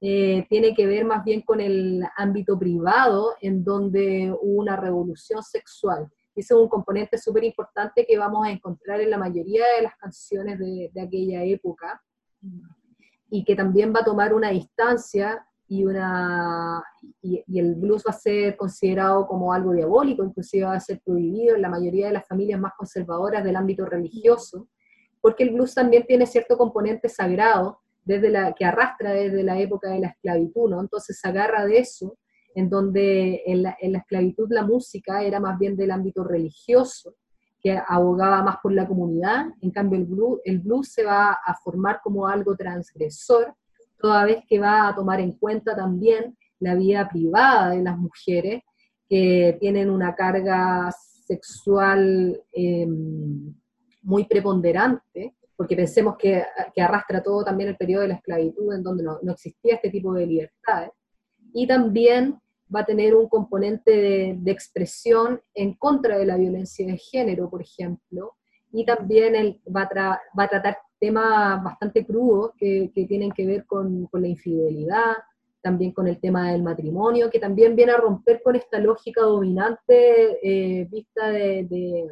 eh, 0.00 0.46
tiene 0.50 0.74
que 0.74 0.86
ver 0.86 1.06
más 1.06 1.24
bien 1.24 1.40
con 1.40 1.60
el 1.60 2.04
ámbito 2.16 2.58
privado, 2.58 3.34
en 3.40 3.64
donde 3.64 4.30
hubo 4.30 4.60
una 4.60 4.76
revolución 4.76 5.42
sexual. 5.42 6.08
Ese 6.34 6.52
es 6.52 6.60
un 6.60 6.68
componente 6.68 7.16
súper 7.16 7.44
importante 7.44 8.04
que 8.06 8.18
vamos 8.18 8.46
a 8.46 8.50
encontrar 8.50 9.00
en 9.00 9.10
la 9.10 9.16
mayoría 9.16 9.64
de 9.76 9.84
las 9.84 9.96
canciones 9.96 10.58
de, 10.58 10.90
aquella 11.00 11.42
época, 11.44 12.02
y 13.30 13.42
que 13.42 13.56
también 13.56 13.92
va 13.94 14.00
a 14.00 14.04
tomar 14.04 14.34
una 14.34 14.50
distancia 14.50 15.46
y, 15.68 15.84
una, 15.84 16.82
y, 17.20 17.42
el 17.58 17.74
blues 17.74 18.04
va 18.06 18.10
a 18.10 18.18
ser 18.18 18.56
considerado 18.56 19.26
como 19.26 19.52
algo 19.52 19.72
diabólico, 19.72 20.24
inclusive 20.24 20.64
va 20.64 20.74
a 20.74 20.80
ser 20.80 21.00
prohibido 21.04 21.56
en 21.56 21.62
la 21.62 21.68
mayoría 21.68 22.06
de 22.06 22.12
las 22.12 22.26
familias 22.26 22.60
más 22.60 22.72
conservadoras 22.76 23.42
del 23.42 23.56
ámbito 23.56 23.84
religioso, 23.84 24.68
porque 25.20 25.42
el 25.42 25.50
blues 25.50 25.74
también 25.74 26.06
tiene 26.06 26.26
cierto 26.26 26.56
componente 26.56 27.08
sagrado, 27.08 27.80
desde 28.04 28.30
la, 28.30 28.52
que 28.52 28.64
arrastra 28.64 29.12
desde 29.12 29.42
la 29.42 29.58
época 29.58 29.90
de 29.90 29.98
la 29.98 30.08
esclavitud, 30.08 30.70
¿no? 30.70 30.80
Entonces 30.80 31.18
se 31.18 31.28
agarra 31.28 31.66
de 31.66 31.78
eso, 31.78 32.16
en 32.54 32.70
donde 32.70 33.42
en 33.44 33.64
la, 33.64 33.76
esclavitud 33.80 34.46
la 34.50 34.64
música 34.64 35.22
era 35.22 35.40
más 35.40 35.58
bien 35.58 35.76
del 35.76 35.90
ámbito 35.90 36.22
religioso, 36.22 37.16
que 37.60 37.76
abogaba 37.88 38.44
más 38.44 38.58
por 38.62 38.72
la 38.72 38.86
comunidad, 38.86 39.46
en 39.60 39.72
cambio 39.72 39.98
el 39.98 40.04
blues, 40.04 40.40
el 40.44 40.60
blues 40.60 40.92
se 40.92 41.02
va 41.02 41.32
a 41.32 41.54
formar 41.54 42.00
como 42.02 42.28
algo 42.28 42.54
transgresor, 42.54 43.52
toda 43.98 44.24
vez 44.24 44.44
que 44.48 44.58
va 44.58 44.88
a 44.88 44.94
tomar 44.94 45.20
en 45.20 45.32
cuenta 45.32 45.74
también 45.74 46.36
la 46.60 46.74
vida 46.74 47.08
privada 47.08 47.70
de 47.70 47.82
las 47.82 47.98
mujeres, 47.98 48.62
que 49.08 49.56
tienen 49.60 49.90
una 49.90 50.14
carga 50.14 50.90
sexual 51.26 52.42
em, 52.52 53.54
muy 54.02 54.24
preponderante, 54.24 55.34
porque 55.56 55.76
pensemos 55.76 56.16
que, 56.16 56.42
arrastra 56.76 57.22
todo 57.22 57.44
también 57.44 57.70
el 57.70 57.76
periodo 57.76 58.02
de 58.02 58.08
la 58.08 58.14
esclavitud, 58.14 58.74
en 58.74 58.82
donde 58.82 59.04
no, 59.04 59.18
existía 59.32 59.74
este 59.74 59.90
tipo 59.90 60.12
de 60.14 60.26
libertades, 60.26 60.90
y 61.52 61.66
también 61.66 62.38
va 62.74 62.80
a 62.80 62.86
tener 62.86 63.14
un 63.14 63.28
componente 63.28 64.36
de, 64.36 64.50
expresión 64.50 65.40
en 65.54 65.74
contra 65.74 66.18
de 66.18 66.26
la 66.26 66.36
violencia 66.36 66.86
de 66.86 66.98
género, 66.98 67.48
por 67.48 67.62
ejemplo, 67.62 68.34
y 68.72 68.84
también 68.84 69.60
va, 69.74 69.82
a 69.82 70.20
va 70.38 70.44
a 70.44 70.48
tratar 70.48 70.78
temas 70.98 71.62
bastante 71.62 72.04
crudos 72.04 72.52
que, 72.56 72.90
tienen 72.94 73.32
que 73.32 73.46
ver 73.46 73.66
con, 73.66 74.08
la 74.12 74.28
infidelidad, 74.28 75.14
también 75.62 75.92
con 75.92 76.06
el 76.06 76.20
tema 76.20 76.52
del 76.52 76.62
matrimonio, 76.62 77.30
que 77.30 77.38
también 77.38 77.76
viene 77.76 77.92
a 77.92 77.98
romper 77.98 78.40
con 78.42 78.56
esta 78.56 78.78
lógica 78.78 79.22
dominante 79.22 80.38
eh, 80.42 80.86
vista 80.90 81.28
de, 81.30 81.64
de, 81.64 82.08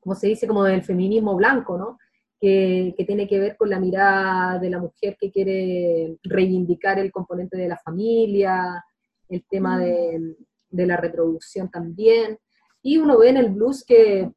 como 0.00 0.14
se 0.14 0.28
dice, 0.28 0.46
como 0.46 0.64
del 0.64 0.82
feminismo 0.82 1.34
blanco, 1.36 1.76
¿no? 1.76 1.98
que, 2.40 3.04
tiene 3.06 3.28
que 3.28 3.38
ver 3.38 3.56
con 3.56 3.68
la 3.68 3.78
mirada 3.78 4.58
de 4.58 4.70
la 4.70 4.78
mujer 4.78 5.16
que 5.20 5.30
quiere 5.30 6.16
reivindicar 6.22 6.98
el 6.98 7.12
componente 7.12 7.56
de 7.56 7.68
la 7.68 7.78
familia, 7.78 8.84
el 9.28 9.44
tema 9.48 9.78
de, 9.78 10.36
de 10.70 10.86
la 10.86 10.96
reproducción 10.96 11.70
también. 11.70 12.38
Y 12.82 12.96
uno 12.96 13.18
ve 13.18 13.28
en 13.28 13.36
el 13.36 13.50
blues 13.50 13.84
que 13.84 14.32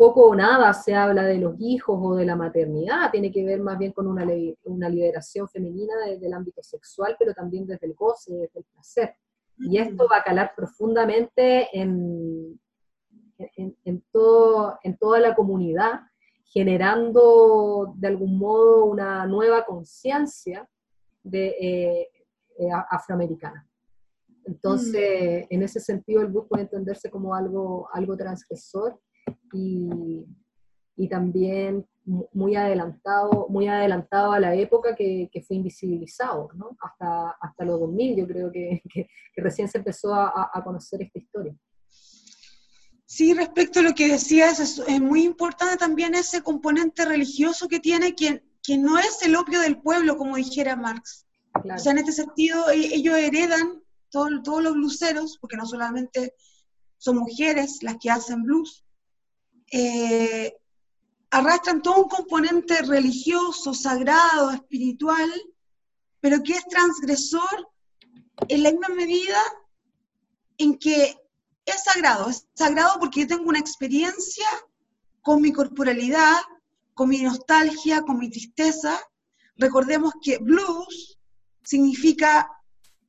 poco 0.00 0.28
o 0.28 0.34
nada 0.34 0.72
se 0.72 0.94
habla 0.94 1.24
de 1.24 1.36
los 1.36 1.56
hijos 1.60 1.98
o 2.00 2.14
de 2.14 2.24
la 2.24 2.34
maternidad, 2.34 3.10
tiene 3.10 3.30
que 3.30 3.44
ver 3.44 3.60
más 3.60 3.76
bien 3.76 3.92
con 3.92 4.06
una, 4.06 4.26
una 4.64 4.88
liberación 4.88 5.46
femenina 5.46 5.92
desde 6.06 6.26
el 6.26 6.32
ámbito 6.32 6.62
sexual, 6.62 7.16
pero 7.18 7.34
también 7.34 7.66
desde 7.66 7.86
el 7.86 7.92
goce, 7.92 8.32
desde 8.32 8.60
el 8.60 8.64
placer. 8.64 9.14
Y 9.58 9.76
esto 9.76 10.08
va 10.10 10.16
a 10.16 10.22
calar 10.22 10.54
profundamente 10.56 11.68
en, 11.78 12.58
en, 13.56 13.76
en, 13.84 14.02
todo, 14.10 14.78
en 14.84 14.96
toda 14.96 15.20
la 15.20 15.34
comunidad 15.34 16.00
generando 16.46 17.92
de 17.94 18.08
algún 18.08 18.38
modo 18.38 18.86
una 18.86 19.26
nueva 19.26 19.66
conciencia 19.66 20.66
eh, 21.30 22.08
eh, 22.58 22.68
afroamericana. 22.90 23.68
Entonces, 24.46 25.42
mm. 25.42 25.54
en 25.54 25.62
ese 25.62 25.78
sentido, 25.78 26.22
el 26.22 26.28
bus 26.28 26.46
puede 26.48 26.62
entenderse 26.62 27.10
como 27.10 27.34
algo, 27.34 27.86
algo 27.92 28.16
transgresor 28.16 28.98
y, 29.52 30.26
y 30.96 31.08
también 31.08 31.86
muy 32.32 32.56
adelantado, 32.56 33.46
muy 33.48 33.68
adelantado 33.68 34.32
a 34.32 34.40
la 34.40 34.54
época 34.54 34.94
que, 34.96 35.28
que 35.32 35.42
fue 35.42 35.56
invisibilizado, 35.56 36.48
¿no? 36.54 36.76
hasta, 36.80 37.30
hasta 37.40 37.64
los 37.64 37.78
2000 37.80 38.16
yo 38.16 38.26
creo 38.26 38.50
que, 38.50 38.82
que, 38.92 39.08
recién 39.36 39.68
se 39.68 39.78
empezó 39.78 40.14
a, 40.14 40.50
a 40.52 40.64
conocer 40.64 41.02
esta 41.02 41.18
historia. 41.18 41.54
Sí, 43.10 43.34
respecto 43.34 43.80
a 43.80 43.82
lo 43.82 43.92
que 43.92 44.06
decías, 44.06 44.60
es, 44.60 45.00
muy 45.00 45.24
importante 45.24 45.76
también 45.76 46.14
ese 46.14 46.42
componente 46.42 47.04
religioso 47.04 47.66
que 47.66 47.80
tiene, 47.80 48.14
que, 48.14 48.44
que 48.62 48.78
no 48.78 49.00
es 49.00 49.20
el 49.22 49.34
opio 49.34 49.60
del 49.60 49.82
pueblo, 49.82 50.16
como 50.16 50.36
dijera 50.36 50.76
Marx. 50.76 51.26
O 51.52 51.78
sea, 51.78 51.90
en 51.90 51.98
este 51.98 52.12
sentido, 52.12 52.70
e, 52.70 52.76
ellos 52.76 53.18
heredan, 53.18 53.82
todos 54.10 54.62
los 54.62 54.74
bluseros, 54.74 55.38
porque 55.40 55.56
no 55.56 55.66
solamente 55.66 56.34
son 56.98 57.16
mujeres 57.16 57.82
las 57.82 57.96
que 58.00 58.10
hacen 58.10 58.44
blues, 58.44 58.84
eh, 59.70 60.56
arrastran 61.30 61.82
todo 61.82 62.02
un 62.02 62.08
componente 62.08 62.82
religioso, 62.82 63.72
sagrado, 63.72 64.50
espiritual, 64.50 65.30
pero 66.20 66.42
que 66.42 66.52
es 66.54 66.66
transgresor 66.66 67.70
en 68.48 68.62
la 68.62 68.70
misma 68.72 68.88
medida 68.88 69.40
en 70.58 70.78
que 70.78 71.16
es 71.64 71.84
sagrado, 71.84 72.28
es 72.28 72.46
sagrado 72.54 72.98
porque 72.98 73.20
yo 73.20 73.28
tengo 73.28 73.48
una 73.48 73.58
experiencia 73.58 74.46
con 75.22 75.40
mi 75.40 75.52
corporalidad, 75.52 76.36
con 76.94 77.08
mi 77.08 77.22
nostalgia, 77.22 78.02
con 78.02 78.18
mi 78.18 78.28
tristeza. 78.30 78.98
Recordemos 79.56 80.14
que 80.22 80.38
blues 80.38 81.18
significa 81.62 82.50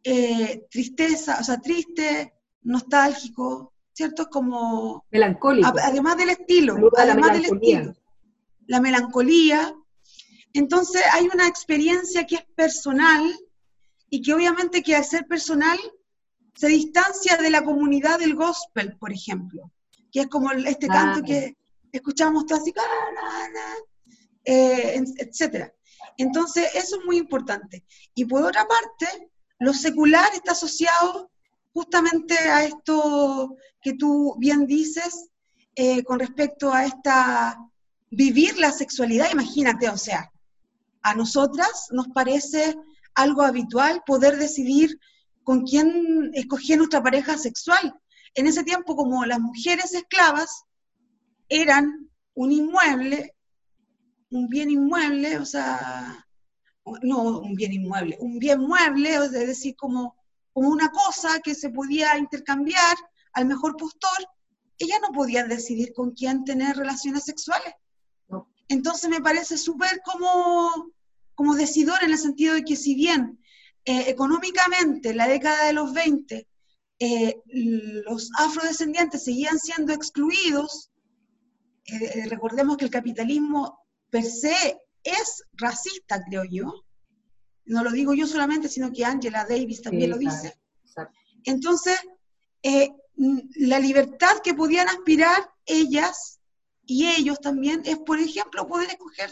eh, 0.04 0.68
tristeza, 0.70 1.40
o 1.40 1.44
sea, 1.44 1.60
triste, 1.60 2.34
nostálgico, 2.64 3.74
¿cierto? 3.94 4.30
Como... 4.30 5.06
Melancólico. 5.12 5.74
Además 5.82 6.18
del 6.18 6.30
estilo, 6.30 6.76
además 6.98 7.34
del 7.34 7.46
estilo. 7.46 7.94
La 8.68 8.82
melancolía. 8.82 9.76
Entonces 10.54 11.02
hay 11.14 11.30
una 11.34 11.48
experiencia 11.48 12.26
que 12.26 12.36
es 12.36 12.46
personal 12.56 13.24
y 14.10 14.22
que 14.22 14.34
obviamente 14.34 14.84
que 14.84 14.96
al 14.96 15.06
ser 15.06 15.26
personal 15.26 15.80
se 16.56 16.68
distancia 16.68 17.38
de 17.38 17.50
la 17.50 17.64
comunidad 17.64 18.20
del 18.20 18.36
gospel, 18.36 18.98
por 18.98 19.12
ejemplo, 19.14 19.72
que 20.12 20.22
es 20.22 20.28
como 20.28 20.52
este 20.52 20.88
canto 20.88 21.24
que 21.24 21.56
escuchamos 21.92 22.46
todo 22.46 22.60
así, 22.60 22.74
eh, 24.44 25.02
etc. 25.18 25.72
Entonces, 26.18 26.70
eso 26.76 27.00
es 27.00 27.06
muy 27.06 27.18
importante. 27.18 27.86
Y 28.14 28.26
por 28.26 28.44
otra 28.44 28.68
parte, 28.68 29.32
lo 29.60 29.74
secular 29.74 30.30
está 30.34 30.52
asociado 30.52 31.32
justamente 31.74 32.38
a 32.38 32.66
esto 32.66 33.56
que 33.82 33.94
tú 33.94 34.36
bien 34.38 34.66
dices, 34.66 35.30
eh, 35.76 36.04
con 36.04 36.20
respecto 36.20 36.74
a 36.74 36.86
esta 36.86 37.58
vivir 38.10 38.58
la 38.58 38.72
sexualidad, 38.72 39.32
imagínate, 39.32 39.90
o 39.90 39.98
sea, 39.98 40.32
a 41.02 41.16
nosotras 41.16 41.88
nos 41.92 42.10
parece 42.10 42.76
algo 43.16 43.42
habitual 43.42 44.04
poder 44.06 44.38
decidir 44.38 45.00
con 45.44 45.64
quién 45.64 46.32
escoger 46.34 46.78
nuestra 46.78 47.02
pareja 47.02 47.38
sexual. 47.38 47.94
En 48.36 48.48
ese 48.48 48.64
tiempo, 48.64 48.96
como 48.96 49.26
las 49.26 49.40
mujeres 49.40 49.94
esclavas 49.94 50.66
eran 51.50 52.10
un 52.34 52.52
inmueble, 52.52 53.36
un 54.30 54.48
bien 54.48 54.70
inmueble, 54.70 55.38
o 55.38 55.46
sea, 55.46 56.26
no 57.02 57.40
un 57.40 57.56
bien 57.56 57.74
inmueble, 57.74 58.18
un 58.20 58.40
bien 58.40 58.62
mueble, 58.62 59.16
es 59.16 59.32
decir, 59.32 59.76
como, 59.76 60.16
como 60.54 60.70
una 60.70 60.90
cosa 60.90 61.40
que 61.40 61.56
se 61.56 61.70
podía 61.70 62.18
intercambiar 62.18 62.96
al 63.34 63.46
mejor 63.46 63.76
postor, 63.78 64.28
ellas 64.78 65.00
no 65.02 65.12
podían 65.12 65.48
decidir 65.48 65.94
con 65.94 66.12
quién 66.12 66.44
tener 66.44 66.76
relaciones 66.76 67.24
sexuales. 67.24 67.74
Entonces 68.68 69.10
me 69.10 69.22
parece 69.22 69.58
súper 69.58 70.02
como, 70.02 70.92
como 71.36 71.56
decidor 71.56 72.02
en 72.04 72.12
el 72.12 72.18
sentido 72.18 72.54
de 72.54 72.64
que 72.64 72.76
si 72.76 72.96
bien 72.96 73.40
eh, 73.84 74.06
económicamente 74.08 75.10
en 75.10 75.18
la 75.18 75.28
década 75.28 75.66
de 75.66 75.74
los 75.74 75.92
20 75.94 76.48
eh, 77.00 77.42
los 77.48 78.30
afrodescendientes 78.38 79.24
seguían 79.24 79.60
siendo 79.60 79.92
excluidos, 79.92 80.92
eh, 81.86 82.28
recordemos 82.30 82.78
que 82.78 82.86
el 82.86 82.92
capitalismo 82.92 83.80
per 84.10 84.24
se 84.24 84.80
es 85.04 85.44
racista, 85.54 86.24
creo 86.24 86.44
yo. 86.44 86.86
No 87.66 87.84
lo 87.84 87.92
digo 87.92 88.14
yo 88.14 88.28
solamente, 88.28 88.68
sino 88.68 88.92
que 88.92 89.06
Angela 89.06 89.46
Davis 89.48 89.82
también 89.82 90.10
lo 90.10 90.18
dice. 90.18 90.58
Entonces, 91.44 92.00
la 93.56 93.80
libertad 93.80 94.40
que 94.44 94.54
podían 94.54 94.88
aspirar 94.90 95.50
ellas 95.66 96.40
y 96.86 97.08
ellos 97.08 97.40
también 97.40 97.82
es, 97.86 97.98
por 98.00 98.20
ejemplo, 98.20 98.68
poder 98.68 98.90
escoger 98.90 99.32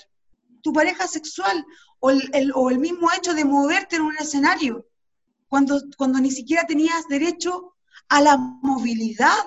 tu 0.61 0.73
pareja 0.73 1.07
sexual 1.07 1.65
o 1.99 2.09
el, 2.11 2.51
o 2.53 2.69
el 2.69 2.79
mismo 2.79 3.11
hecho 3.11 3.33
de 3.33 3.45
moverte 3.45 3.97
en 3.97 4.03
un 4.03 4.17
escenario 4.17 4.85
cuando, 5.47 5.81
cuando 5.97 6.19
ni 6.19 6.31
siquiera 6.31 6.65
tenías 6.65 7.07
derecho 7.07 7.75
a 8.07 8.21
la 8.21 8.37
movilidad, 8.37 9.37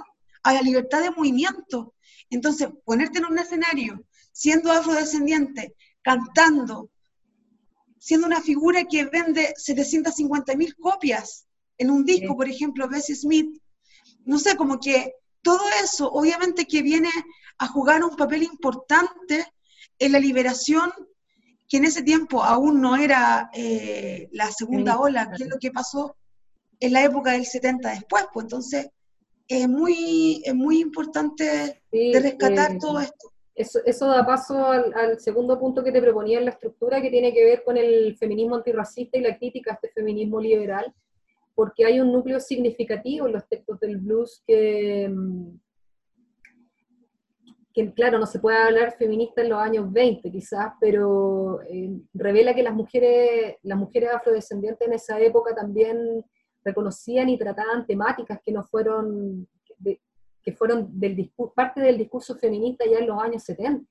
a 0.42 0.54
la 0.54 0.62
libertad 0.62 1.02
de 1.02 1.10
movimiento. 1.10 1.94
Entonces, 2.28 2.68
ponerte 2.84 3.18
en 3.18 3.26
un 3.26 3.38
escenario 3.38 4.04
siendo 4.32 4.72
afrodescendiente, 4.72 5.76
cantando, 6.02 6.90
siendo 8.02 8.26
una 8.26 8.40
figura 8.40 8.82
que 8.84 9.04
vende 9.04 9.54
750 9.56 10.56
mil 10.56 10.74
copias 10.74 11.46
en 11.78 11.88
un 11.88 12.04
disco, 12.04 12.36
por 12.36 12.48
ejemplo, 12.48 12.88
Bessie 12.88 13.14
Smith, 13.14 13.62
no 14.24 14.40
sé, 14.40 14.56
como 14.56 14.80
que 14.80 15.14
todo 15.40 15.60
eso 15.84 16.10
obviamente 16.10 16.66
que 16.66 16.82
viene 16.82 17.10
a 17.58 17.68
jugar 17.68 18.02
un 18.02 18.16
papel 18.16 18.42
importante 18.42 19.46
en 20.00 20.10
la 20.10 20.18
liberación, 20.18 20.90
que 21.68 21.76
en 21.76 21.84
ese 21.84 22.02
tiempo 22.02 22.42
aún 22.42 22.80
no 22.80 22.96
era 22.96 23.50
eh, 23.54 24.28
la 24.32 24.50
segunda 24.50 24.98
ola, 24.98 25.30
que 25.30 25.44
es 25.44 25.48
lo 25.48 25.60
que 25.60 25.70
pasó 25.70 26.16
en 26.80 26.94
la 26.94 27.04
época 27.04 27.30
del 27.32 27.46
70 27.46 27.88
después, 27.88 28.24
pues. 28.32 28.46
Entonces 28.46 28.88
es 29.46 29.68
muy, 29.68 30.42
es 30.44 30.54
muy 30.56 30.80
importante 30.80 31.80
de 31.92 32.20
rescatar 32.20 32.72
eh, 32.72 32.78
todo 32.80 32.98
esto. 32.98 33.31
Eso, 33.54 33.80
eso 33.84 34.06
da 34.06 34.24
paso 34.24 34.66
al, 34.66 35.20
segundo 35.20 35.58
punto 35.58 35.84
que 35.84 35.92
te 35.92 36.00
proponía 36.00 36.38
en 36.38 36.46
la 36.46 36.52
estructura, 36.52 37.02
que 37.02 37.10
tiene 37.10 37.34
que 37.34 37.44
ver 37.44 37.62
con 37.62 37.76
el 37.76 38.16
feminismo 38.16 38.56
antirracista 38.56 39.18
y 39.18 39.22
la 39.22 39.36
crítica 39.36 39.72
a 39.72 39.74
este 39.74 39.90
feminismo 39.90 40.40
liberal, 40.40 40.92
porque 41.54 41.84
hay 41.84 42.00
un 42.00 42.10
núcleo 42.12 42.40
significativo 42.40 43.26
en 43.26 43.34
los 43.34 43.46
textos 43.46 43.78
del 43.80 43.98
blues 43.98 44.42
que, 44.46 45.06
mm, 45.08 45.58
claro, 47.94 48.18
no 48.18 48.26
se 48.26 48.38
puede 48.38 48.56
hablar 48.56 48.96
feminista 48.96 49.42
en 49.42 49.50
los 49.50 49.58
años 49.58 49.92
20 49.92 50.30
quizás, 50.30 50.72
pero 50.80 51.60
eh, 51.62 51.90
revela 52.14 52.54
que 52.54 52.62
las 52.62 52.74
mujeres, 52.74 53.56
las 53.62 53.78
mujeres 53.78 54.10
afrodescendientes 54.14 54.86
en 54.86 54.94
esa 54.94 55.20
época 55.20 55.54
también 55.54 56.24
reconocían 56.64 57.28
y 57.28 57.38
trataban 57.38 57.86
temáticas 57.86 58.40
que 58.44 58.52
no 58.52 58.62
fueron, 58.64 59.46
que 60.42 60.52
fueron 60.52 60.88
del 60.98 61.30
parte 61.54 61.80
del 61.80 61.98
discurso 61.98 62.36
feminista 62.36 62.84
ya 62.90 62.98
en 62.98 63.06
los 63.06 63.22
años 63.22 63.42
70. 63.44 63.84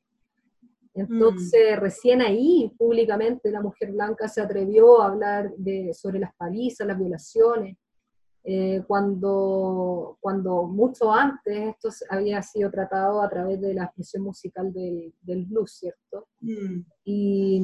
Entonces, 0.93 1.77
mm. 1.77 1.79
recién 1.79 2.21
ahí, 2.21 2.73
públicamente, 2.77 3.49
la 3.49 3.61
mujer 3.61 3.91
blanca 3.91 4.27
se 4.27 4.41
atrevió 4.41 5.01
a 5.01 5.07
hablar 5.07 5.51
de, 5.55 5.93
sobre 5.93 6.19
las 6.19 6.35
palizas, 6.35 6.85
las 6.85 6.99
violaciones, 6.99 7.77
eh, 8.43 8.83
cuando, 8.87 10.17
cuando 10.19 10.63
mucho 10.63 11.13
antes 11.13 11.75
esto 11.75 11.89
había 12.09 12.41
sido 12.41 12.71
tratado 12.71 13.21
a 13.21 13.29
través 13.29 13.61
de 13.61 13.73
la 13.73 13.83
expresión 13.83 14.23
musical 14.23 14.73
del, 14.73 15.13
del 15.21 15.45
blues, 15.45 15.73
¿cierto? 15.73 16.27
Mm. 16.39 16.81
Y 17.05 17.61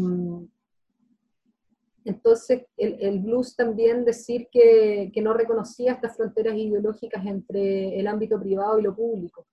entonces 2.07 2.65
el, 2.77 2.97
el, 2.99 3.19
blues 3.19 3.55
también 3.55 4.05
decir 4.05 4.47
que, 4.51 5.11
que 5.13 5.21
no 5.21 5.33
reconocía 5.33 5.93
estas 5.93 6.15
fronteras 6.15 6.55
ideológicas 6.55 7.25
entre 7.25 7.99
el 7.99 8.07
ámbito 8.07 8.39
privado 8.39 8.79
y 8.79 8.83
lo 8.83 8.95
público 8.95 9.45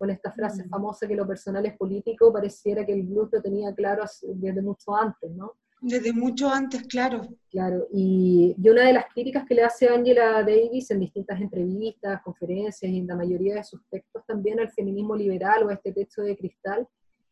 con 0.00 0.08
esta 0.08 0.32
frase 0.32 0.64
mm. 0.64 0.70
famosa 0.70 1.06
que 1.06 1.14
lo 1.14 1.26
personal 1.26 1.66
es 1.66 1.76
político, 1.76 2.32
pareciera 2.32 2.86
que 2.86 2.94
el 2.94 3.02
blues 3.02 3.28
lo 3.30 3.42
tenía 3.42 3.74
claro 3.74 4.04
desde 4.22 4.62
mucho 4.62 4.96
antes, 4.96 5.30
¿no? 5.30 5.52
Desde 5.82 6.14
mucho 6.14 6.48
antes, 6.48 6.84
claro. 6.84 7.20
Claro, 7.50 7.86
y, 7.92 8.54
y, 8.56 8.68
una 8.70 8.86
de 8.86 8.94
las 8.94 9.06
críticas 9.12 9.44
que 9.46 9.54
le 9.54 9.62
hace 9.62 9.88
Angela 9.88 10.42
Davis 10.42 10.90
en 10.90 11.00
distintas 11.00 11.38
entrevistas, 11.38 12.22
conferencias 12.22 12.90
y 12.90 12.98
en 12.98 13.06
la 13.06 13.16
mayoría 13.16 13.56
de 13.56 13.64
sus 13.64 13.80
textos 13.90 14.24
también 14.26 14.58
al 14.58 14.70
feminismo 14.70 15.14
liberal 15.14 15.64
o 15.64 15.68
a 15.68 15.74
este 15.74 15.92
techo 15.92 16.22
de 16.22 16.34
cristal, 16.34 16.88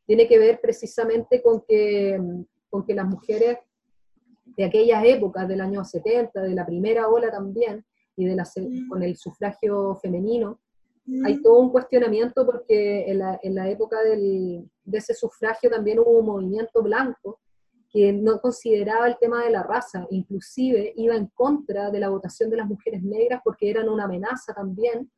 tiene 0.07 0.28
que 0.28 0.38
ver 0.38 0.61
precisamente 0.61 1.42
con 1.42 1.62
que, 1.66 2.20
con 2.68 2.85
que 2.85 2.94
las 2.94 3.07
mujeres 3.07 3.59
de 4.56 4.64
aquellas 4.64 5.04
épocas, 5.04 5.46
del 5.48 5.61
año 5.61 5.84
70, 5.84 6.42
de 6.42 6.54
la 6.54 6.66
primera 6.66 7.08
ola 7.08 7.30
también, 7.30 7.84
y 8.16 8.24
de 8.24 8.34
la, 8.34 8.44
mm. 8.44 8.88
con 8.88 9.02
el 9.02 9.16
sufragio 9.16 9.96
femenino, 9.96 10.61
hay 11.24 11.40
todo 11.40 11.61
un 11.61 11.70
cuestionamiento 11.70 12.44
porque 12.44 13.11
en 13.11 13.18
la, 13.20 13.40
en 13.42 13.54
la 13.54 13.68
época 13.70 14.02
del, 14.02 14.68
de 14.84 14.98
ese 14.98 15.14
sufragio 15.14 15.70
también 15.70 15.98
hubo 15.98 16.18
un 16.18 16.26
movimiento 16.26 16.82
blanco 16.82 17.40
que 17.90 18.12
no 18.12 18.38
consideraba 18.40 19.08
el 19.08 19.16
tema 19.18 19.42
de 19.42 19.50
la 19.50 19.62
raza, 19.62 20.06
inclusive 20.11 20.92
iba 20.96 21.16
en 21.16 21.28
contra 21.28 21.90
de 21.90 22.00
la 22.00 22.11
votación 22.11 22.50
de 22.50 22.58
las 22.58 22.66
mujeres 22.66 23.02
negras 23.02 23.40
porque 23.42 23.70
eran 23.70 23.88
una 23.88 24.04
amenaza 24.04 24.52
también 24.52 25.11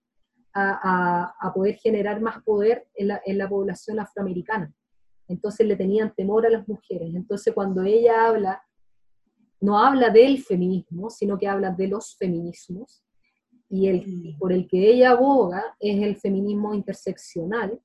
a, 0.53 0.79
a, 0.83 1.49
a 1.49 1.53
poder 1.53 1.75
generar 1.75 2.21
más 2.21 2.41
poder 2.45 2.87
en 2.95 3.09
la, 3.09 3.21
en 3.25 3.39
la, 3.39 3.49
población 3.49 3.99
afroamericana. 3.99 4.73
Entonces 5.27 5.67
le 5.67 5.75
tenían 5.75 6.15
temor 6.15 6.47
a 6.47 6.51
las 6.51 6.69
mujeres. 6.69 7.13
Entonces 7.15 7.53
cuando 7.53 7.83
ella 7.83 8.27
habla, 8.27 8.63
no 9.61 9.79
habla 9.79 10.11
del 10.11 10.43
feminismo, 10.43 11.11
sino 11.11 11.39
que 11.39 11.47
habla 11.47 11.71
de 11.71 11.89
los 11.89 12.17
feminismos, 12.17 13.05
y 13.69 13.87
el 13.87 14.07
mm. 14.07 14.39
por 14.39 14.53
el 14.53 14.67
que 14.67 14.91
ella 14.91 15.13
aboga 15.13 15.77
es 15.79 16.03
el 16.03 16.17
feminismo 16.17 16.75
interseccional, 16.75 17.81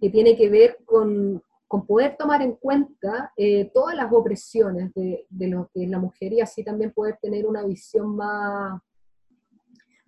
que 0.00 0.10
tiene 0.10 0.36
que 0.36 0.48
ver 0.48 0.78
con, 0.84 1.42
con 1.66 1.86
poder 1.86 2.16
tomar 2.16 2.40
en 2.40 2.54
cuenta 2.54 3.32
eh, 3.36 3.70
todas 3.74 3.96
las 3.96 4.12
opresiones 4.12 4.94
de, 4.94 5.26
de, 5.28 5.48
lo 5.48 5.68
que 5.74 5.84
es 5.84 5.90
la 5.90 5.98
mujer 5.98 6.32
y 6.32 6.40
así 6.40 6.62
también 6.62 6.92
poder 6.92 7.18
tener 7.20 7.46
una 7.46 7.64
visión 7.64 8.14
más, 8.14 8.80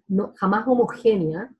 no, 0.06 0.32
jamás 0.36 0.66
homogénea, 0.66 1.52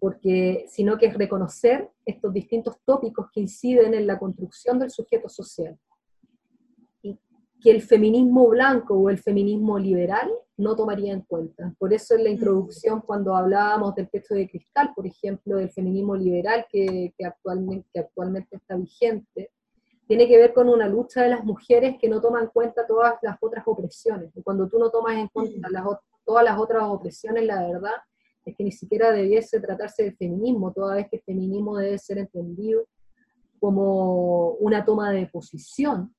porque, 0.00 0.66
sino 0.68 0.98
que 0.98 1.06
es 1.06 1.14
reconocer 1.14 1.90
estos 2.04 2.32
distintos 2.32 2.76
tópicos 2.84 3.30
que 3.32 3.40
inciden 3.40 3.94
en 3.94 4.06
la 4.06 4.18
construcción 4.18 4.78
del 4.78 4.90
sujeto 4.90 5.28
social 5.28 5.78
que 7.60 7.70
el 7.70 7.82
feminismo 7.82 8.48
blanco 8.48 8.94
o 8.94 9.10
el 9.10 9.18
feminismo 9.18 9.78
liberal 9.78 10.30
no 10.56 10.74
tomaría 10.74 11.12
en 11.12 11.22
cuenta. 11.22 11.74
Por 11.78 11.92
eso 11.92 12.14
en 12.14 12.24
la 12.24 12.30
mm. 12.30 12.32
introducción, 12.32 13.00
cuando 13.00 13.34
hablábamos 13.34 13.94
del 13.94 14.10
texto 14.10 14.34
de 14.34 14.48
cristal, 14.48 14.92
por 14.94 15.06
ejemplo, 15.06 15.56
del 15.56 15.70
feminismo 15.70 16.16
liberal 16.16 16.66
que, 16.70 17.14
que, 17.16 17.24
actualmente, 17.24 17.88
que 17.92 18.00
actualmente 18.00 18.56
está 18.56 18.76
vigente, 18.76 19.50
tiene 20.06 20.26
que 20.26 20.38
ver 20.38 20.54
con 20.54 20.68
una 20.68 20.88
lucha 20.88 21.22
de 21.22 21.30
las 21.30 21.44
mujeres 21.44 21.96
que 22.00 22.08
no 22.08 22.20
toman 22.20 22.44
en 22.44 22.50
cuenta 22.50 22.86
todas 22.86 23.14
las 23.22 23.36
otras 23.40 23.64
opresiones. 23.66 24.30
Y 24.34 24.42
cuando 24.42 24.68
tú 24.68 24.78
no 24.78 24.90
tomas 24.90 25.16
en 25.16 25.28
cuenta 25.28 25.68
mm. 25.68 25.72
las, 25.72 25.84
todas 26.24 26.44
las 26.44 26.58
otras 26.58 26.84
opresiones, 26.84 27.44
la 27.44 27.66
verdad 27.66 27.94
es 28.44 28.56
que 28.56 28.64
ni 28.64 28.72
siquiera 28.72 29.12
debiese 29.12 29.60
tratarse 29.60 30.04
de 30.04 30.12
feminismo, 30.12 30.72
toda 30.72 30.96
vez 30.96 31.08
que 31.10 31.16
el 31.16 31.22
feminismo 31.22 31.76
debe 31.76 31.98
ser 31.98 32.18
entendido 32.18 32.86
como 33.60 34.52
una 34.52 34.84
toma 34.84 35.10
de 35.10 35.26
posición 35.26 36.14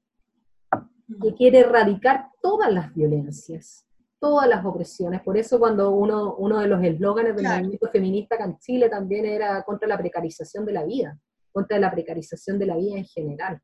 que 1.21 1.33
quiere 1.33 1.59
erradicar 1.59 2.29
todas 2.41 2.71
las 2.71 2.93
violencias, 2.93 3.85
todas 4.19 4.47
las 4.47 4.63
opresiones. 4.65 5.21
Por 5.21 5.37
eso 5.37 5.59
cuando 5.59 5.91
uno, 5.91 6.35
uno 6.35 6.59
de 6.59 6.67
los 6.67 6.83
eslóganes 6.83 7.35
del 7.35 7.45
movimiento 7.45 7.89
feminista 7.89 8.35
acá 8.35 8.45
en 8.45 8.57
Chile 8.59 8.89
también 8.89 9.25
era 9.25 9.63
contra 9.63 9.87
la 9.87 9.97
precarización 9.97 10.65
de 10.65 10.73
la 10.73 10.83
vida, 10.85 11.19
contra 11.51 11.79
la 11.79 11.91
precarización 11.91 12.59
de 12.59 12.65
la 12.65 12.77
vida 12.77 12.97
en 12.97 13.05
general, 13.05 13.61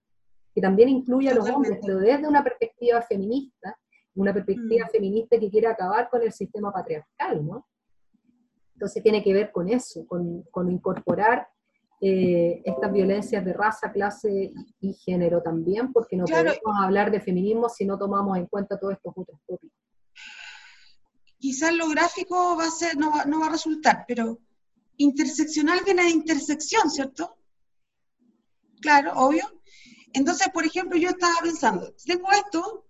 que 0.54 0.62
también 0.62 0.90
incluye 0.90 1.30
a 1.30 1.36
los 1.36 1.50
hombres, 1.50 1.80
pero 1.86 2.00
desde 2.00 2.28
una 2.28 2.44
perspectiva 2.44 3.02
feminista, 3.02 3.78
una 4.16 4.34
perspectiva 4.34 4.88
mm. 4.88 4.92
feminista 4.92 5.40
que 5.40 5.50
quiere 5.50 5.68
acabar 5.68 6.10
con 6.10 6.22
el 6.22 6.32
sistema 6.32 6.72
patriarcal, 6.72 7.46
¿no? 7.46 7.68
Entonces 8.74 9.02
tiene 9.04 9.24
que 9.24 9.34
ver 9.34 9.52
con 9.52 9.70
eso, 9.70 10.06
con, 10.06 10.44
con 10.52 10.70
incorporar 10.70 11.48
eh, 12.02 12.62
estas 12.66 12.92
violencias 12.92 13.44
de 13.46 13.54
raza, 13.54 13.92
clase 13.92 14.52
y, 14.82 14.94
género 14.94 15.42
también, 15.42 15.94
porque 15.94 16.18
no 16.18 16.26
podemos 16.26 16.58
hablar 16.84 17.10
de 17.10 17.22
feminismo 17.22 17.70
si 17.70 17.86
no 17.86 17.98
tomamos 17.98 18.38
en 18.38 18.48
cuenta 18.48 18.78
todos 18.78 18.94
estos 18.94 19.14
otros 19.16 19.40
tópicos. 19.48 19.80
Quizás 21.38 21.74
lo 21.74 21.88
gráfico 21.90 22.58
va 22.58 22.66
a 22.66 22.72
ser, 22.72 22.98
no 22.98 23.12
va, 23.12 23.26
no 23.26 23.40
va 23.40 23.48
a 23.48 23.52
resultar, 23.52 24.04
pero 24.08 24.40
interseccional 24.98 25.80
viene 25.86 26.04
de 26.04 26.10
intersección, 26.10 26.90
¿cierto? 26.90 27.38
Claro, 28.82 29.14
obvio. 29.16 29.46
Entonces, 30.14 30.50
por 30.54 30.66
ejemplo, 30.66 30.98
yo 30.98 31.10
estaba 31.10 31.36
pensando, 31.42 31.94
tengo 32.06 32.32
esto 32.32 32.86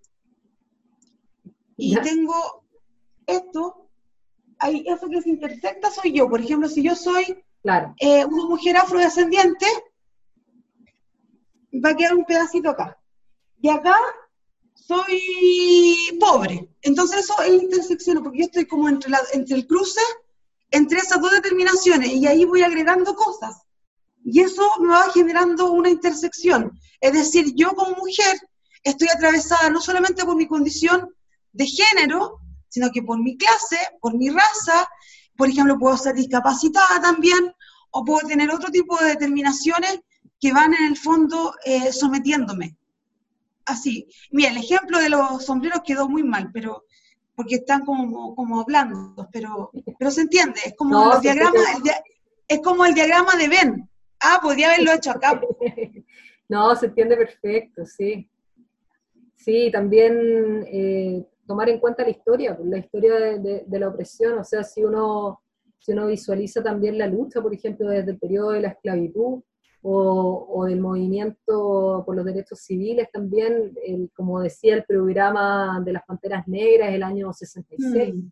y 1.76 1.96
tengo 1.96 2.64
esto, 3.26 3.88
ahí 4.58 4.84
eso 4.86 5.08
que 5.08 5.22
se 5.22 5.30
intersecta 5.30 5.90
soy 5.90 6.12
yo. 6.12 6.28
Por 6.28 6.40
ejemplo, 6.40 6.68
si 6.68 6.82
yo 6.82 6.94
soy 6.94 7.44
Eh, 7.98 8.24
una 8.24 8.44
mujer 8.44 8.76
afrodescendiente, 8.76 9.66
va 11.84 11.90
a 11.90 11.96
quedar 11.96 12.14
un 12.14 12.24
pedacito 12.24 12.70
acá. 12.70 12.98
Y 13.60 13.68
acá 13.68 13.96
soy 14.74 16.16
pobre. 16.20 16.68
Entonces 16.82 17.24
eso 17.24 17.40
es 17.42 17.62
intersección, 17.62 18.22
porque 18.22 18.38
yo 18.38 18.44
estoy 18.44 18.66
como 18.66 18.88
entre, 18.88 19.10
la, 19.10 19.20
entre 19.32 19.56
el 19.56 19.66
cruce, 19.66 20.00
entre 20.70 20.98
esas 20.98 21.20
dos 21.20 21.32
determinaciones, 21.32 22.10
y 22.10 22.26
ahí 22.26 22.44
voy 22.44 22.62
agregando 22.62 23.14
cosas. 23.14 23.62
Y 24.24 24.40
eso 24.40 24.62
me 24.80 24.88
va 24.88 25.10
generando 25.12 25.72
una 25.72 25.88
intersección. 25.88 26.78
Es 27.00 27.12
decir, 27.12 27.54
yo 27.54 27.70
como 27.74 27.96
mujer 27.96 28.36
estoy 28.82 29.08
atravesada 29.08 29.70
no 29.70 29.80
solamente 29.80 30.24
por 30.24 30.36
mi 30.36 30.46
condición 30.46 31.12
de 31.52 31.66
género, 31.66 32.40
sino 32.68 32.90
que 32.92 33.02
por 33.02 33.18
mi 33.18 33.36
clase, 33.36 33.78
por 34.00 34.14
mi 34.14 34.28
raza, 34.30 34.88
por 35.36 35.48
ejemplo, 35.48 35.78
puedo 35.78 35.96
ser 35.96 36.14
discapacitada 36.14 37.00
también, 37.00 37.52
o 37.90 38.04
puedo 38.04 38.26
tener 38.26 38.50
otro 38.50 38.70
tipo 38.70 38.96
de 38.98 39.10
determinaciones 39.10 40.00
que 40.40 40.52
van 40.52 40.74
en 40.74 40.84
el 40.86 40.96
fondo 40.96 41.54
eh, 41.64 41.92
sometiéndome. 41.92 42.76
Así. 43.64 44.06
Mira, 44.30 44.50
el 44.50 44.58
ejemplo 44.58 44.98
de 44.98 45.08
los 45.08 45.44
sombreros 45.44 45.80
quedó 45.84 46.08
muy 46.08 46.22
mal, 46.22 46.50
pero 46.52 46.84
porque 47.34 47.56
están 47.56 47.84
como, 47.84 48.34
como 48.34 48.64
blandos, 48.64 49.26
pero, 49.30 49.70
pero 49.98 50.10
se 50.10 50.22
entiende, 50.22 50.58
es 50.64 50.74
como 50.74 51.14
el 51.14 51.20
diagrama, 51.20 51.60
es 52.48 52.60
como 52.62 52.86
el 52.86 52.94
diagrama 52.94 53.36
de 53.36 53.48
Ben. 53.48 53.90
Ah, 54.20 54.38
podría 54.40 54.68
haberlo 54.68 54.92
hecho 54.92 55.10
acá. 55.10 55.40
no, 56.48 56.74
se 56.74 56.86
entiende 56.86 57.16
perfecto, 57.16 57.84
sí. 57.84 58.28
Sí, 59.36 59.70
también 59.70 60.66
eh, 60.66 61.26
tomar 61.46 61.68
en 61.68 61.78
cuenta 61.78 62.02
la 62.02 62.10
historia, 62.10 62.56
pues, 62.56 62.68
la 62.68 62.78
historia 62.78 63.14
de, 63.38 63.64
la 63.78 63.88
opresión, 63.88 64.38
o 64.38 64.44
sea, 64.44 64.62
si 64.62 64.84
uno, 64.84 65.40
si 65.78 65.92
uno 65.92 66.06
visualiza 66.06 66.62
también 66.62 66.98
la 66.98 67.06
lucha, 67.06 67.40
por 67.40 67.54
ejemplo, 67.54 67.88
desde 67.88 68.12
el 68.12 68.18
periodo 68.18 68.50
de 68.50 68.62
la 68.62 68.68
esclavitud 68.68 69.42
o, 69.82 70.46
o 70.50 70.64
del 70.64 70.80
movimiento 70.80 72.02
por 72.04 72.16
los 72.16 72.24
derechos 72.24 72.60
civiles 72.60 73.08
también, 73.12 73.72
como 74.14 74.40
decía 74.40 74.74
el 74.74 74.84
programa 74.84 75.80
de 75.84 75.92
las 75.92 76.04
Panteras 76.04 76.48
Negras, 76.48 76.92
el 76.92 77.02
año 77.02 77.32
66. 77.32 78.14
Mm. 78.14 78.28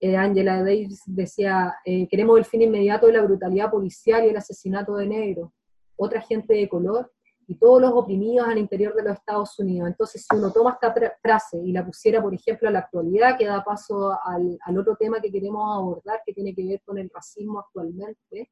Eh, 0.00 0.16
Angela 0.16 0.62
Davis 0.62 1.02
decía, 1.06 1.74
eh, 1.84 2.06
queremos 2.08 2.38
el 2.38 2.44
fin 2.44 2.62
inmediato 2.62 3.06
de 3.06 3.14
la 3.14 3.22
brutalidad 3.22 3.70
policial 3.70 4.24
y 4.24 4.28
el 4.28 4.36
asesinato 4.36 4.94
de 4.94 5.08
negros, 5.08 5.50
otra 5.96 6.20
gente 6.20 6.54
de 6.54 6.68
color, 6.68 7.10
y 7.50 7.54
todos 7.54 7.80
los 7.80 7.92
oprimidos 7.94 8.46
al 8.46 8.58
interior 8.58 8.94
de 8.94 9.04
los 9.04 9.14
Estados 9.14 9.58
Unidos. 9.58 9.88
Entonces, 9.88 10.26
si 10.28 10.36
uno 10.36 10.52
toma 10.52 10.78
esta 10.80 10.94
frase 11.22 11.58
y 11.64 11.72
la 11.72 11.84
pusiera, 11.84 12.20
por 12.20 12.34
ejemplo, 12.34 12.68
a 12.68 12.72
la 12.72 12.80
actualidad, 12.80 13.38
que 13.38 13.46
da 13.46 13.64
paso 13.64 14.14
al, 14.22 14.78
otro 14.78 14.96
tema 14.96 15.18
que 15.18 15.32
queremos 15.32 15.62
abordar, 15.74 16.20
que 16.26 16.34
tiene 16.34 16.54
que 16.54 16.62
ver 16.66 16.82
con 16.84 16.98
el 16.98 17.10
racismo 17.12 17.58
actualmente, 17.58 18.50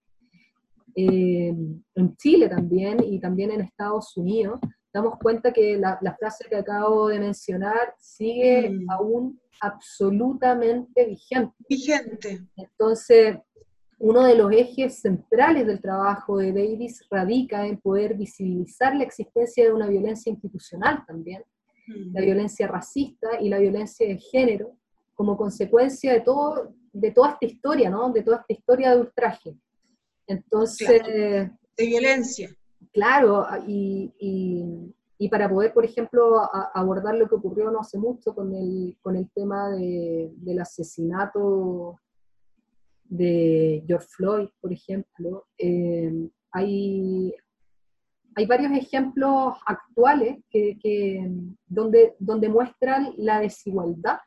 eh, 0.94 1.54
en 1.94 2.16
Chile 2.16 2.48
también 2.48 3.04
y 3.04 3.20
también 3.20 3.50
en 3.50 3.60
Estados 3.60 4.16
Unidos, 4.16 4.60
damos 4.94 5.18
cuenta 5.18 5.52
que 5.52 5.76
la, 5.76 6.16
frase 6.18 6.46
que 6.48 6.56
acabo 6.56 7.08
de 7.08 7.20
mencionar 7.20 7.94
sigue 7.98 8.70
mm. 8.70 8.90
aún 8.90 9.38
absolutamente 9.60 11.04
vigente. 11.04 11.54
Vigente. 11.68 12.46
Entonces, 12.56 13.36
uno 13.98 14.24
de 14.24 14.34
los 14.34 14.52
ejes 14.52 15.00
centrales 15.00 15.66
del 15.66 15.80
trabajo 15.80 16.38
de 16.38 16.52
Davis 16.52 17.04
radica 17.10 17.66
en 17.66 17.78
poder 17.78 18.14
visibilizar 18.14 18.94
la 18.94 19.04
existencia 19.04 19.64
de 19.64 19.72
una 19.72 19.88
violencia 19.88 20.30
institucional 20.30 21.04
también, 21.06 21.42
la 22.12 22.20
violencia 22.20 22.66
racista 22.66 23.40
y 23.40 23.48
la 23.48 23.58
violencia 23.58 24.06
de 24.06 24.18
género, 24.18 24.76
como 25.14 25.36
consecuencia 25.36 26.12
de, 26.12 26.20
todo, 26.20 26.74
de 26.92 27.10
toda 27.12 27.30
esta 27.30 27.46
historia, 27.46 27.88
¿no? 27.88 28.12
De 28.12 28.22
toda 28.22 28.38
esta 28.38 28.52
historia 28.52 28.90
de 28.90 29.00
ultraje. 29.00 29.56
Entonces... 30.26 31.02
De 31.02 31.86
violencia. 31.86 32.50
Claro, 32.92 33.46
y, 33.66 34.92
para 35.30 35.48
poder, 35.48 35.72
por 35.72 35.84
ejemplo, 35.84 36.42
abordar 36.74 37.14
lo 37.14 37.28
que 37.28 37.36
ocurrió 37.36 37.70
no 37.70 37.80
hace 37.80 37.98
mucho 37.98 38.34
con 38.34 38.54
el, 38.54 38.96
con 39.00 39.16
el 39.16 39.30
tema 39.30 39.70
del 39.70 40.60
asesinato 40.60 42.00
de 43.08 43.84
George 43.86 44.06
Floyd, 44.10 44.48
por 44.60 44.72
ejemplo, 44.72 45.46
eh, 45.58 46.28
hay, 46.52 47.34
hay 48.34 48.46
varios 48.46 48.72
ejemplos 48.72 49.56
actuales 49.66 50.38
que, 50.50 51.30
donde, 51.66 52.16
donde 52.18 52.48
muestran 52.48 53.12
la 53.16 53.40
desigualdad 53.40 54.18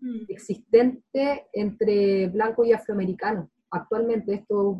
mm. 0.00 0.24
existente 0.28 1.46
entre 1.52 2.28
blanco 2.28 2.64
y 2.64 2.72
afroamericano. 2.72 3.50
Actualmente 3.70 4.34
esto, 4.34 4.76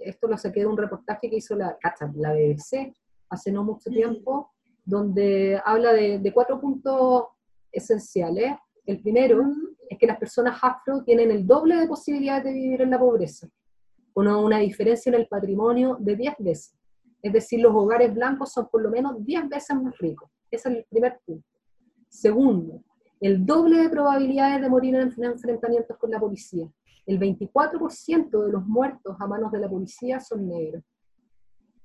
esto 0.00 0.28
lo 0.28 0.36
saqué 0.36 0.60
de 0.60 0.66
un 0.66 0.76
reportaje 0.76 1.30
que 1.30 1.36
hizo 1.36 1.56
la, 1.56 1.78
la 2.14 2.32
BBC 2.32 2.92
hace 3.30 3.50
no 3.50 3.64
mucho 3.64 3.90
mm. 3.90 3.94
tiempo, 3.94 4.52
donde 4.84 5.60
habla 5.64 5.92
de, 5.92 6.18
de 6.18 6.32
cuatro 6.32 6.60
puntos 6.60 7.26
esenciales. 7.70 8.54
El 8.84 9.00
primero 9.00 9.44
es 9.88 9.98
que 9.98 10.06
las 10.06 10.18
personas 10.18 10.58
afro 10.60 11.04
tienen 11.04 11.30
el 11.30 11.46
doble 11.46 11.76
de 11.76 11.86
posibilidades 11.86 12.44
de 12.44 12.52
vivir 12.52 12.82
en 12.82 12.90
la 12.90 12.98
pobreza, 12.98 13.48
con 14.12 14.26
una 14.26 14.58
diferencia 14.58 15.10
en 15.10 15.20
el 15.20 15.28
patrimonio 15.28 15.96
de 16.00 16.16
10 16.16 16.34
veces. 16.40 16.74
Es 17.22 17.32
decir, 17.32 17.60
los 17.60 17.72
hogares 17.74 18.12
blancos 18.12 18.52
son 18.52 18.68
por 18.68 18.82
lo 18.82 18.90
menos 18.90 19.24
10 19.24 19.48
veces 19.48 19.76
más 19.76 19.96
ricos. 19.98 20.28
Ese 20.50 20.68
es 20.68 20.76
el 20.76 20.84
primer 20.90 21.20
punto. 21.24 21.46
Segundo, 22.08 22.82
el 23.20 23.46
doble 23.46 23.82
de 23.82 23.88
probabilidades 23.88 24.60
de 24.60 24.68
morir 24.68 24.96
en 24.96 25.12
enfrentamientos 25.24 25.96
con 25.96 26.10
la 26.10 26.18
policía. 26.18 26.68
El 27.06 27.20
24% 27.20 28.44
de 28.44 28.52
los 28.52 28.66
muertos 28.66 29.16
a 29.18 29.26
manos 29.26 29.52
de 29.52 29.60
la 29.60 29.68
policía 29.68 30.18
son 30.18 30.48
negros. 30.48 30.82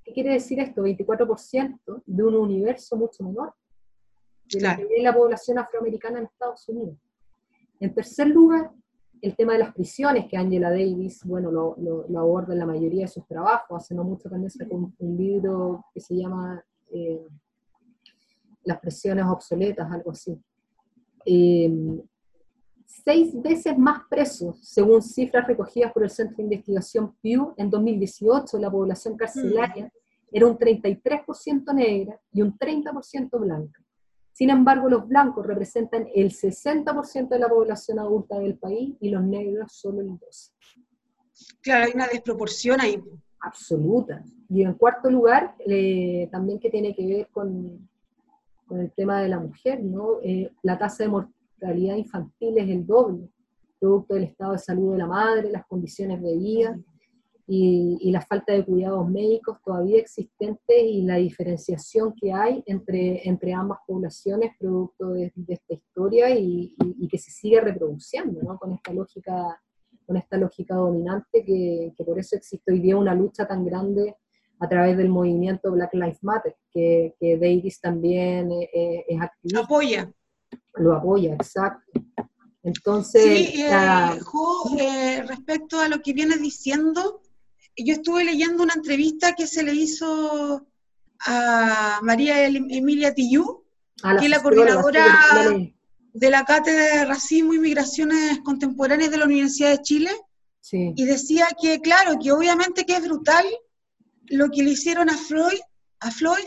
¿Qué 0.04 0.14
quiere 0.14 0.34
decir 0.34 0.60
esto? 0.60 0.82
24% 0.82 2.04
de 2.06 2.24
un 2.24 2.36
universo 2.36 2.96
mucho 2.96 3.24
menor 3.24 3.54
de 4.50 5.02
la 5.02 5.14
población 5.14 5.60
afroamericana 5.60 6.20
en 6.20 6.26
Estados 6.26 6.68
Unidos. 6.70 6.98
En 7.80 7.94
tercer 7.94 8.28
lugar, 8.28 8.72
el 9.22 9.36
tema 9.36 9.54
de 9.54 9.60
las 9.60 9.74
prisiones, 9.74 10.28
que 10.28 10.38
Angela 10.38 10.70
Davis, 10.70 11.24
bueno, 11.24 11.52
lo, 11.52 11.76
lo, 11.78 12.20
aborda 12.20 12.54
en 12.54 12.60
la 12.60 12.66
mayoría 12.66 13.04
de 13.04 13.08
sus 13.08 13.26
trabajos, 13.26 13.84
hace 13.84 13.96
no 13.96 14.04
mucho 14.04 14.30
también 14.30 14.52
sacó 14.52 14.76
un, 14.76 14.96
un 15.00 15.18
libro 15.18 15.86
que 15.94 16.00
se 16.00 16.16
llama 16.16 16.64
eh, 16.92 17.26
Las 18.64 18.80
prisiones 18.80 19.26
obsoletas, 19.26 19.92
algo 19.92 20.12
así. 20.12 20.40
Eh, 21.26 22.02
seis 22.86 23.40
veces 23.42 23.78
más 23.78 24.02
presos, 24.10 24.60
según 24.62 25.02
cifras 25.02 25.48
recogidas 25.48 25.92
por 25.92 26.04
el 26.04 26.10
Centro 26.10 26.38
de 26.38 26.44
Investigación 26.44 27.16
Pew 27.22 27.54
en 27.58 27.70
2018, 27.70 28.58
la 28.58 28.72
población 28.72 29.18
carcelaria 29.18 29.86
mm. 29.86 30.36
era 30.36 30.48
un 30.48 30.58
33% 30.58 31.74
negra 31.74 32.20
y 32.32 32.42
un 32.42 32.58
30% 32.58 33.40
blanca. 33.40 33.82
Sin 34.38 34.52
embargo, 34.52 34.88
los 34.88 35.08
blancos 35.08 35.48
representan 35.48 36.08
el 36.14 36.30
60% 36.30 37.28
de 37.28 37.40
la 37.40 37.50
población 37.50 37.98
adulta 37.98 38.38
del 38.38 38.56
país 38.56 38.96
y 39.00 39.10
los 39.10 39.24
negros 39.24 39.72
solo 39.72 40.02
el 40.02 40.10
12%. 40.10 40.52
Claro, 41.60 41.86
hay 41.86 41.92
una 41.96 42.06
desproporción 42.06 42.80
ahí. 42.80 43.02
Absoluta. 43.40 44.24
Y 44.48 44.62
en 44.62 44.76
cuarto 44.76 45.10
lugar, 45.10 45.56
eh, 45.66 46.30
también 46.32 46.60
que 46.60 46.70
tiene 46.70 46.96
que 46.96 47.08
ver 47.08 47.30
con, 47.32 47.90
con, 48.68 48.80
el 48.80 48.92
tema 48.92 49.24
de 49.24 49.30
la 49.30 49.40
mujer, 49.40 49.84
¿no? 49.84 50.22
Eh, 50.22 50.52
la 50.62 50.78
tasa 50.78 51.06
de 51.06 51.10
mortalidad 51.10 51.96
infantil 51.96 52.60
es 52.60 52.70
el 52.70 52.86
doble, 52.86 53.32
producto 53.80 54.14
del 54.14 54.26
estado 54.26 54.52
de 54.52 54.60
salud 54.60 54.92
de 54.92 55.00
la 55.00 55.08
madre, 55.08 55.50
las 55.50 55.66
condiciones 55.66 56.22
de 56.22 56.38
vida 56.38 56.80
y, 57.50 58.12
la 58.12 58.22
falta 58.22 58.52
de 58.52 58.66
cuidados 58.66 59.10
médicos 59.10 59.58
todavía 59.64 60.00
existentes 60.00 60.76
y 60.78 61.04
la 61.04 61.16
diferenciación 61.16 62.14
que 62.14 62.34
hay 62.34 62.62
entre, 62.66 63.28
entre 63.28 63.54
ambas 63.54 63.80
poblaciones 63.88 64.52
producto 64.60 65.12
de, 65.12 65.32
esta 65.48 65.74
historia 65.74 66.30
y, 66.30 66.76
que 67.10 67.18
se 67.18 67.32
sigue 67.32 67.62
reproduciendo 67.62 68.42
¿no? 68.44 68.58
con, 68.58 68.74
esta 68.74 68.92
lógica, 68.92 69.62
con 70.06 70.18
esta 70.18 70.38
lógica 70.38 70.76
dominante 70.76 71.46
que, 71.46 71.94
que, 71.96 72.04
por 72.04 72.20
eso 72.20 72.36
existe 72.36 72.74
hoy 72.74 72.80
día 72.80 72.98
una 72.98 73.16
lucha 73.16 73.48
tan 73.48 73.66
grande 73.66 74.16
a 74.60 74.68
través 74.68 74.98
del 74.98 75.08
movimiento 75.08 75.72
Black 75.72 75.94
Lives 75.94 76.24
Matter, 76.24 76.56
que, 76.72 77.16
que 77.18 77.38
Davis 77.38 77.80
también 77.80 78.52
es, 78.52 79.06
es 79.08 79.22
activista. 79.22 79.62
Apoya. 79.62 80.12
Lo 80.76 80.94
apoya, 80.94 81.34
exacto. 81.34 82.02
Entonces, 82.64 83.24
sí, 83.24 83.64
eh, 83.64 84.20
eh, 84.80 85.24
respecto 85.26 85.80
a 85.80 85.88
lo 85.88 86.02
que 86.02 86.12
viene 86.12 86.36
diciendo, 86.36 87.22
yo 87.78 87.94
estuve 87.94 88.24
leyendo 88.24 88.64
una 88.64 88.74
entrevista 88.74 89.34
que 89.34 89.48
se 89.48 89.64
le 89.64 89.74
hizo 89.74 90.66
a 91.26 92.00
María 92.04 92.46
Emilia 92.46 93.14
Tillú, 93.14 93.64
que 94.20 94.26
es 94.26 94.30
la 94.30 94.42
coordinadora 94.42 95.54
de 96.14 96.30
la 96.30 96.46
Cátedra 96.46 97.00
de 97.00 97.06
Racismo 97.06 97.54
y 97.54 97.60
Migraciones 97.60 98.40
Contemporáneas 98.44 99.12
de 99.12 99.18
la 99.18 99.26
Universidad 99.26 99.72
de 99.72 99.82
Chile, 99.84 100.12
y 100.72 101.06
decía 101.06 101.48
que, 101.62 101.80
claro, 101.80 102.20
que 102.22 102.32
obviamente 102.32 102.86
que 102.86 102.98
es 102.98 103.04
brutal 103.04 103.46
lo 104.26 104.50
que 104.50 104.64
le 104.64 104.72
hicieron 104.72 105.10
a 105.10 105.18
Floyd, 105.18 105.60
a 106.00 106.12
Floyd 106.12 106.46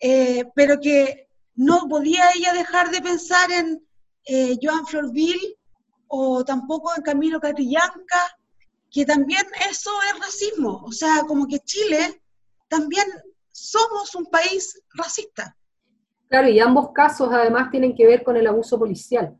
eh, 0.00 0.44
pero 0.54 0.78
que 0.80 1.28
no 1.56 1.88
podía 1.88 2.30
ella 2.34 2.52
dejar 2.52 2.90
de 2.90 3.02
pensar 3.02 3.50
en 3.50 3.84
eh, 4.24 4.56
Joan 4.62 4.86
Florville 4.86 5.56
o 6.06 6.44
tampoco 6.44 6.92
en 6.96 7.02
Camilo 7.02 7.40
Catrillanca, 7.40 8.37
que 8.90 9.04
también 9.04 9.42
eso 9.70 9.90
es 10.12 10.18
racismo. 10.18 10.82
O 10.84 10.92
sea, 10.92 11.24
como 11.26 11.46
que 11.46 11.58
Chile 11.60 12.22
también 12.68 13.06
somos 13.50 14.14
un 14.14 14.26
país 14.26 14.80
racista. 14.94 15.56
Claro, 16.28 16.48
y 16.48 16.60
ambos 16.60 16.92
casos 16.92 17.30
además 17.32 17.70
tienen 17.70 17.94
que 17.94 18.06
ver 18.06 18.22
con 18.22 18.36
el 18.36 18.46
abuso 18.46 18.78
policial, 18.78 19.36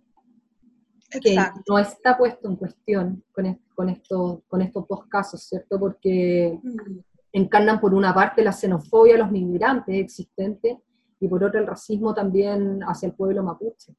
que 1.10 1.36
no 1.68 1.78
está 1.78 2.16
puesto 2.16 2.48
en 2.48 2.56
cuestión 2.56 3.24
con, 3.32 3.60
con, 3.74 3.88
esto, 3.90 4.42
con 4.48 4.62
estos 4.62 4.88
dos 4.88 5.06
casos, 5.06 5.42
¿cierto? 5.42 5.78
Porque 5.78 6.58
mm. 6.62 6.98
encarnan 7.32 7.80
por 7.80 7.92
una 7.92 8.14
parte 8.14 8.42
la 8.42 8.52
xenofobia 8.52 9.16
a 9.16 9.18
los 9.18 9.30
migrantes 9.30 9.96
existentes 9.96 10.78
y 11.20 11.28
por 11.28 11.44
otra 11.44 11.60
el 11.60 11.66
racismo 11.66 12.14
también 12.14 12.80
hacia 12.84 13.08
el 13.08 13.14
pueblo 13.14 13.42
mapuche. 13.42 13.94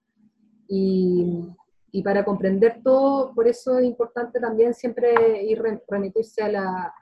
Y, 0.67 1.47
y 1.91 2.03
para 2.03 2.23
comprender 2.23 2.81
todo, 2.83 3.33
por 3.33 3.47
eso 3.47 3.77
es 3.77 3.85
importante 3.85 4.39
también 4.39 4.73
siempre 4.73 5.43
ir 5.43 5.61
remitirse 5.87 6.41
a 6.43 6.49
la, 6.49 6.93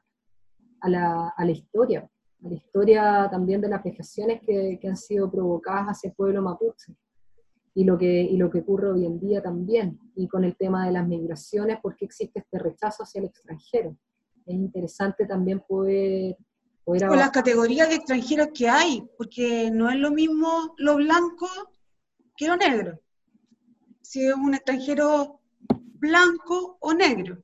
a 0.81 0.89
la, 0.89 1.29
a 1.35 1.45
la 1.45 1.51
historia, 1.51 2.09
a 2.43 2.47
la 2.47 2.55
historia 2.55 3.27
también 3.29 3.61
de 3.61 3.69
las 3.69 3.83
vejaciones 3.83 4.41
que, 4.45 4.77
que, 4.79 4.87
han 4.87 4.97
sido 4.97 5.29
provocadas 5.29 5.87
hacia 5.87 6.09
el 6.09 6.15
pueblo 6.15 6.41
mapuche 6.41 6.95
y 7.73 7.83
lo, 7.83 7.97
que, 7.97 8.21
y 8.21 8.37
lo 8.37 8.49
que 8.49 8.59
ocurre 8.59 8.91
hoy 8.91 9.05
en 9.05 9.19
día 9.19 9.41
también, 9.41 9.99
y 10.15 10.27
con 10.27 10.43
el 10.43 10.55
tema 10.55 10.85
de 10.87 10.93
las 10.93 11.07
migraciones, 11.07 11.77
porque 11.81 12.05
existe 12.05 12.39
este 12.39 12.57
rechazo 12.57 13.03
hacia 13.03 13.19
el 13.19 13.25
extranjero. 13.25 13.95
Es 14.47 14.55
interesante 14.55 15.27
también 15.27 15.59
poder... 15.59 16.37
poder 16.83 17.07
con 17.07 17.19
las 17.19 17.29
categorías 17.29 17.89
de 17.89 17.95
extranjeros 17.95 18.49
que 18.51 18.67
hay, 18.67 19.07
porque 19.15 19.69
no 19.69 19.91
es 19.91 19.97
lo 19.97 20.09
mismo 20.09 20.73
lo 20.77 20.95
blanco 20.95 21.47
que 22.35 22.47
lo 22.47 22.55
negro 22.55 22.99
si 24.07 24.25
es 24.25 24.35
un 24.35 24.53
extranjero 24.53 25.41
blanco 25.67 26.77
o 26.79 26.93
negro. 26.93 27.43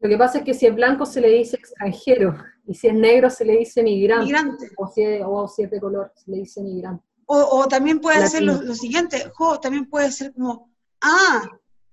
Lo 0.00 0.08
que 0.08 0.18
pasa 0.18 0.38
es 0.38 0.44
que 0.44 0.52
si 0.52 0.66
es 0.66 0.74
blanco 0.74 1.06
se 1.06 1.20
le 1.20 1.28
dice 1.28 1.54
extranjero, 1.56 2.36
y 2.66 2.74
si 2.74 2.88
es 2.88 2.94
negro 2.94 3.30
se 3.30 3.44
le 3.44 3.58
dice 3.58 3.80
migrante. 3.84 4.24
migrante. 4.24 4.70
O, 4.76 4.88
si 4.88 5.02
es, 5.02 5.22
o 5.24 5.46
si 5.46 5.62
es 5.62 5.70
de 5.70 5.80
color 5.80 6.12
se 6.16 6.30
le 6.32 6.38
dice 6.38 6.60
migrante. 6.60 7.04
O, 7.26 7.68
también 7.68 8.00
puede 8.00 8.26
ser 8.26 8.42
lo, 8.42 8.74
siguiente, 8.74 9.30
jo, 9.34 9.60
también 9.60 9.88
puede 9.88 10.10
ser 10.10 10.34
como, 10.34 10.72
ah, 11.00 11.48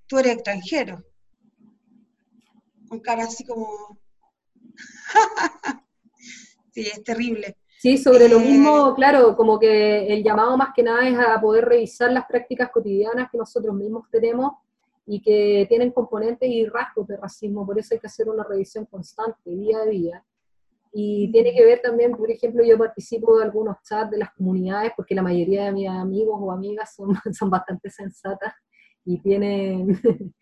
tú 0.08 0.18
eres 0.18 0.34
extranjero. 0.34 1.06
Con 2.90 3.00
cara 3.00 3.26
así 3.26 3.46
como... 3.46 4.00
sí, 6.72 6.82
es 6.82 7.04
terrible. 7.04 7.56
Sí, 7.82 7.98
sobre 7.98 8.30
lo 8.30 8.40
mismo, 8.40 8.90
eh, 8.90 8.94
claro, 8.96 9.36
como 9.36 9.58
que 9.58 10.06
el 10.14 10.24
llamado 10.24 10.56
más 10.56 10.70
que 10.76 10.84
nada 10.84 11.10
es 11.10 11.18
a 11.18 11.42
poder 11.42 11.66
revisar 11.66 12.12
las 12.12 12.28
prácticas 12.28 12.70
cotidianas 12.70 13.32
que 13.32 13.40
nosotros 13.40 13.74
mismos 13.74 14.08
tenemos 14.12 14.52
y 15.08 15.20
que 15.20 15.66
tienen 15.68 15.90
componentes 15.90 16.48
y 16.48 16.68
rasgos 16.68 17.08
de 17.08 17.18
racismo, 17.18 17.66
por 17.66 17.80
eso 17.80 17.96
hay 17.96 18.00
que 18.00 18.06
hacer 18.06 18.30
una 18.30 18.44
revisión 18.44 18.86
constante, 18.86 19.50
día 19.50 19.80
a 19.80 19.86
día. 19.86 20.24
Y 20.94 21.32
tiene 21.32 21.56
que 21.56 21.66
ver 21.66 21.82
también, 21.82 22.12
por 22.12 22.30
ejemplo, 22.30 22.64
yo 22.64 22.78
participo 22.78 23.40
de 23.40 23.46
algunos 23.46 23.78
chats 23.82 24.12
de 24.12 24.20
las 24.20 24.32
comunidades, 24.36 24.92
porque 24.96 25.16
la 25.16 25.24
mayoría 25.24 25.66
de 25.66 25.72
mis 25.72 25.90
amigos 25.90 26.38
o 26.40 26.52
amigas 26.52 26.94
son, 26.94 27.16
son 27.34 27.50
bastante 27.50 27.90
sensatas 27.90 28.54
y 29.04 29.20
tienen, 29.24 29.88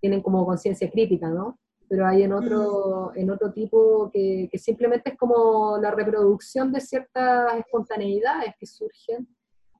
tienen 0.00 0.20
como 0.20 0.44
conciencia 0.44 0.90
crítica, 0.90 1.28
¿no? 1.28 1.60
Pero 1.92 2.06
hay 2.06 2.22
en 2.22 2.32
otro, 2.32 3.12
en 3.14 3.30
otro 3.30 3.52
tipo 3.52 4.08
que, 4.10 4.48
que, 4.50 4.56
simplemente 4.56 5.10
es 5.10 5.18
como 5.18 5.76
la 5.76 5.90
reproducción 5.90 6.72
de 6.72 6.80
ciertas 6.80 7.54
espontaneidades 7.58 8.54
que 8.58 8.64
surgen 8.64 9.28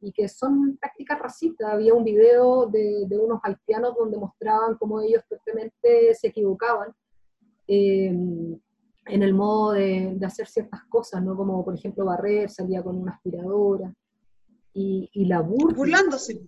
y 0.03 0.13
que 0.13 0.29
son 0.29 0.77
prácticas 0.77 1.19
racistas. 1.19 1.73
Había 1.73 1.95
un 1.95 2.05
video 2.05 2.67
de, 2.67 3.07
de 3.09 3.19
unos 3.19 3.41
haitianos 3.43 3.95
donde 3.97 4.19
mostraban 4.19 4.77
cómo 4.77 5.01
ellos 5.01 5.23
perfectamente 5.27 6.13
se 6.13 6.27
equivocaban 6.27 6.93
eh, 7.67 8.09
en 8.09 9.23
el 9.23 9.33
modo 9.33 9.73
de, 9.73 10.13
de, 10.15 10.27
hacer 10.27 10.47
ciertas 10.49 10.85
cosas, 10.91 11.23
¿no? 11.23 11.35
Como 11.35 11.65
por 11.65 11.75
ejemplo 11.75 12.05
barrer, 12.05 12.51
salía 12.51 12.83
con 12.83 12.99
una 12.99 13.13
aspiradora. 13.13 13.91
Y, 14.75 15.09
y 15.15 15.25
la 15.25 15.41
burla. 15.41 15.77
Burlándose. 15.79 16.43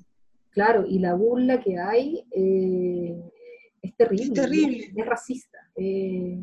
Claro, 0.51 0.85
y 0.87 0.99
la 0.99 1.15
burla 1.15 1.59
que 1.61 1.79
hay 1.79 2.23
eh, 2.33 3.31
es 3.85 3.95
terrible, 3.97 4.25
es, 4.25 4.33
terrible. 4.33 4.93
es, 4.97 5.07
racista. 5.07 5.59
Eh, 5.77 6.43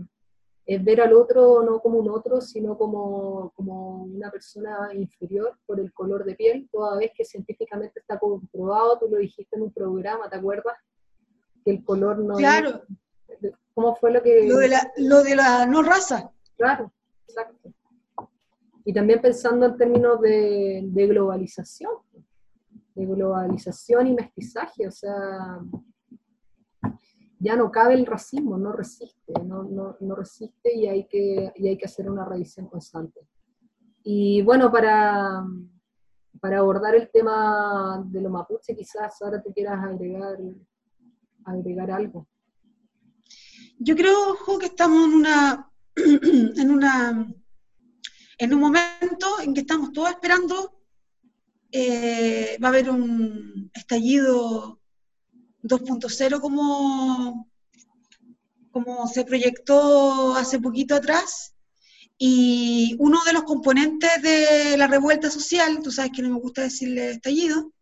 es 0.64 0.84
ver 0.84 1.02
al 1.02 1.14
otro 1.14 1.64
no 1.64 1.80
como 1.80 1.98
un 1.98 2.10
otro, 2.10 2.40
sino 2.40 2.78
como, 2.78 3.52
como 3.56 4.04
una 4.04 4.30
persona 4.30 4.94
inferior 4.94 5.58
por 5.66 5.80
el 5.80 5.92
color 5.92 6.24
de 6.24 6.36
piel, 6.36 6.70
toda 6.72 6.98
vez 6.98 7.12
que 7.16 7.26
científicamente 7.26 8.00
está 8.00 8.20
comprobado, 8.20 9.00
tú 9.00 9.08
lo 9.10 9.18
dijiste 9.18 9.56
en 9.56 9.64
un 9.64 9.74
programa, 9.74 10.30
¿te 10.30 10.36
acuerdas? 10.36 10.76
Que 11.66 11.72
el 11.72 11.84
color 11.84 12.20
no 12.20 12.36
claro. 12.36 12.84
¿Cómo 13.74 13.96
fue 13.96 14.12
lo 14.12 14.22
que...? 14.22 14.48
Lo 14.48 14.58
de, 14.58 14.68
la, 14.68 14.92
lo 14.98 15.24
de 15.24 15.36
la 15.36 15.66
no 15.66 15.82
raza. 15.82 16.32
Claro, 16.58 16.92
exacto. 17.28 17.74
Y 18.86 18.94
también 18.94 19.20
pensando 19.20 19.66
en 19.66 19.78
términos 19.78 20.22
de, 20.22 20.82
de 20.84 21.08
globalización, 21.08 21.94
de 22.94 23.06
globalización 23.06 24.08
y 24.08 24.14
mestizaje, 24.14 24.88
o 24.88 24.92
sea, 24.92 25.60
ya 27.42 27.56
no 27.56 27.72
cabe 27.72 27.96
el 27.96 28.06
racismo, 28.06 28.58
no 28.58 28.72
resiste, 28.72 29.34
no, 29.44 29.64
no, 29.64 29.98
no 30.00 30.16
resiste 30.16 30.76
y 30.76 30.88
hay, 30.88 31.08
que, 31.08 31.52
y 31.56 31.68
hay 31.68 31.78
que 31.78 31.86
hacer 31.86 32.10
una 32.10 32.24
revisión 32.24 32.68
constante. 32.68 33.20
Y 34.04 34.44
bueno, 34.44 34.72
para, 34.72 35.44
para 36.40 36.60
abordar 36.60 36.94
el 36.94 37.10
tema 37.10 38.04
de 38.06 38.22
lo 38.22 38.30
mapuche, 38.30 38.76
quizás 38.76 39.20
ahora 39.22 39.42
te 39.42 39.52
quieras 39.54 39.84
agregar, 39.84 40.38
agregar 41.46 41.90
algo. 41.90 42.28
Yo 43.80 43.96
creo, 43.96 44.36
Jo, 44.36 44.60
que 44.60 44.68
estamos 44.68 45.04
en 45.06 45.14
una, 45.16 45.72
en 45.96 46.72
una, 46.72 47.28
en 48.38 48.54
un 48.54 48.60
momento 48.60 49.40
en 49.44 49.56
que 49.56 49.62
estamos 49.62 49.92
todos 49.92 50.12
esperando, 50.12 50.78
eh, 51.72 52.58
va 52.64 52.68
a 52.68 52.72
haber 52.72 52.92
un 52.92 53.72
estallido 53.74 54.81
2.0 55.64 56.40
como, 56.40 57.50
como 58.72 59.08
se 59.08 59.26
proyectó 59.26 60.36
hace 60.36 60.60
poquito 60.60 60.96
atrás. 60.96 61.54
Y 62.18 62.96
uno 63.00 63.20
de 63.26 63.34
los 63.34 63.44
componentes 63.44 64.22
de 64.22 64.78
la 64.78 64.88
revuelta 64.88 65.32
social, 65.32 65.80
tú 65.82 65.92
sabes 65.92 66.12
que 66.16 66.22
no 66.22 66.30
me 66.30 66.40
gusta 66.40 66.62
decirle 66.62 67.12
estallido, 67.12 67.74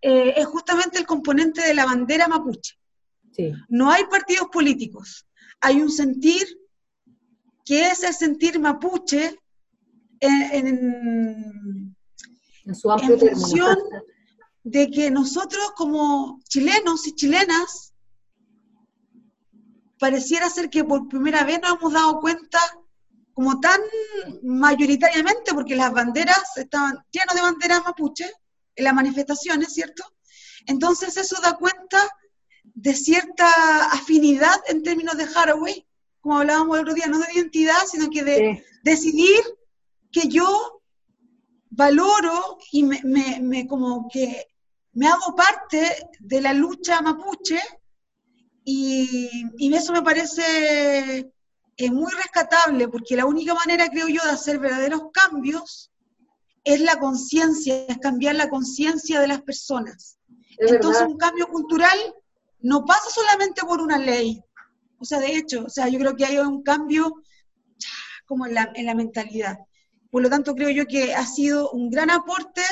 eh, 0.00 0.34
es 0.36 0.46
justamente 0.46 0.98
el 0.98 1.06
componente 1.06 1.62
de 1.62 1.74
la 1.74 1.86
bandera 1.86 2.26
mapuche. 2.26 2.76
No 3.68 3.90
hay 3.90 4.04
partidos 4.10 4.48
políticos, 4.52 5.26
hay 5.60 5.80
un 5.80 5.90
sentir 5.90 6.44
que 7.64 7.86
es 7.86 8.02
el 8.02 8.12
sentir 8.12 8.58
mapuche 8.58 9.38
en, 10.20 11.96
en, 12.66 12.74
su 12.74 12.90
amplio 12.90 13.16
función 13.18 13.76
de 14.64 14.90
que 14.90 15.10
nosotros 15.10 15.72
como 15.76 16.40
chilenos 16.48 17.06
y 17.06 17.14
chilenas, 17.14 17.92
pareciera 19.98 20.50
ser 20.50 20.70
que 20.70 20.84
por 20.84 21.08
primera 21.08 21.44
vez 21.44 21.60
nos 21.60 21.78
hemos 21.78 21.92
dado 21.92 22.20
cuenta 22.20 22.58
como 23.34 23.60
tan 23.60 23.80
mayoritariamente, 24.42 25.54
porque 25.54 25.76
las 25.76 25.92
banderas 25.92 26.56
estaban 26.56 27.04
llenas 27.10 27.34
de 27.34 27.40
banderas 27.40 27.82
mapuche 27.84 28.30
en 28.76 28.84
las 28.84 28.94
manifestaciones, 28.94 29.72
¿cierto? 29.72 30.04
Entonces 30.66 31.16
eso 31.16 31.40
da 31.40 31.56
cuenta 31.56 31.98
de 32.64 32.94
cierta 32.94 33.46
afinidad 33.86 34.60
en 34.68 34.82
términos 34.82 35.16
de 35.16 35.26
Haraway, 35.34 35.86
como 36.20 36.38
hablábamos 36.38 36.76
el 36.76 36.82
otro 36.82 36.94
día, 36.94 37.06
no 37.06 37.18
de 37.18 37.32
identidad, 37.34 37.78
sino 37.90 38.08
que 38.10 38.22
de 38.22 38.64
decidir 38.84 39.40
que 40.12 40.28
yo 40.28 40.82
valoro 41.70 42.58
y 42.70 42.84
me, 42.84 43.00
me, 43.40 43.66
como 43.66 44.08
que 44.08 44.46
me 44.94 45.08
hago 45.08 45.34
parte 45.34 46.08
de 46.20 46.40
la 46.40 46.52
lucha 46.52 47.00
mapuche 47.00 47.60
y, 48.64 49.74
eso 49.74 49.92
me 49.92 50.02
parece 50.02 51.32
eh, 51.76 51.90
muy 51.90 52.12
rescatable 52.12 52.88
porque 52.88 53.16
la 53.16 53.26
única 53.26 53.54
manera, 53.54 53.88
creo 53.88 54.08
yo, 54.08 54.22
de 54.22 54.30
hacer 54.30 54.58
verdaderos 54.58 55.04
cambios 55.12 55.90
es 56.64 56.80
la 56.80 56.98
conciencia, 56.98 57.86
es 57.88 57.98
cambiar 57.98 58.36
la 58.36 58.48
conciencia 58.48 59.20
de 59.20 59.28
las 59.28 59.42
personas. 59.42 60.18
Entonces 60.58 61.02
un 61.02 61.16
cambio 61.16 61.48
cultural 61.48 61.98
no 62.60 62.84
pasa 62.84 63.10
solamente 63.10 63.62
por 63.62 63.80
una 63.80 63.98
ley. 63.98 64.40
O 64.98 65.04
sea, 65.04 65.18
de 65.18 65.34
hecho, 65.36 65.64
o 65.64 65.68
sea, 65.68 65.88
yo 65.88 65.98
creo 65.98 66.14
que 66.14 66.24
hay 66.24 66.38
un 66.38 66.62
cambio 66.62 67.16
como 68.26 68.46
en 68.46 68.54
la, 68.54 68.70
en 68.74 68.86
la 68.86 68.94
mentalidad. 68.94 69.58
Por 70.10 70.22
lo 70.22 70.30
tanto, 70.30 70.54
creo 70.54 70.70
yo 70.70 70.86
que 70.86 71.14
ha 71.14 71.26
sido 71.26 71.70
un 71.70 71.90
gran 71.90 72.10
aporte 72.10 72.62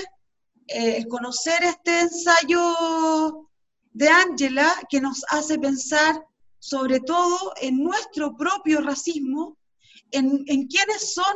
eh, 0.71 0.97
el 0.99 1.09
conocer 1.09 1.63
este 1.63 2.01
ensayo 2.01 3.49
de 3.93 4.09
Ángela 4.09 4.73
que 4.89 5.01
nos 5.01 5.25
hace 5.31 5.59
pensar 5.59 6.25
sobre 6.61 7.01
todo 7.01 7.55
en 7.61 7.83
nuestro 7.83 8.37
propio 8.37 8.81
racismo, 8.83 9.57
en, 10.11 10.45
en 10.47 10.67
quiénes 10.69 11.15
son 11.15 11.35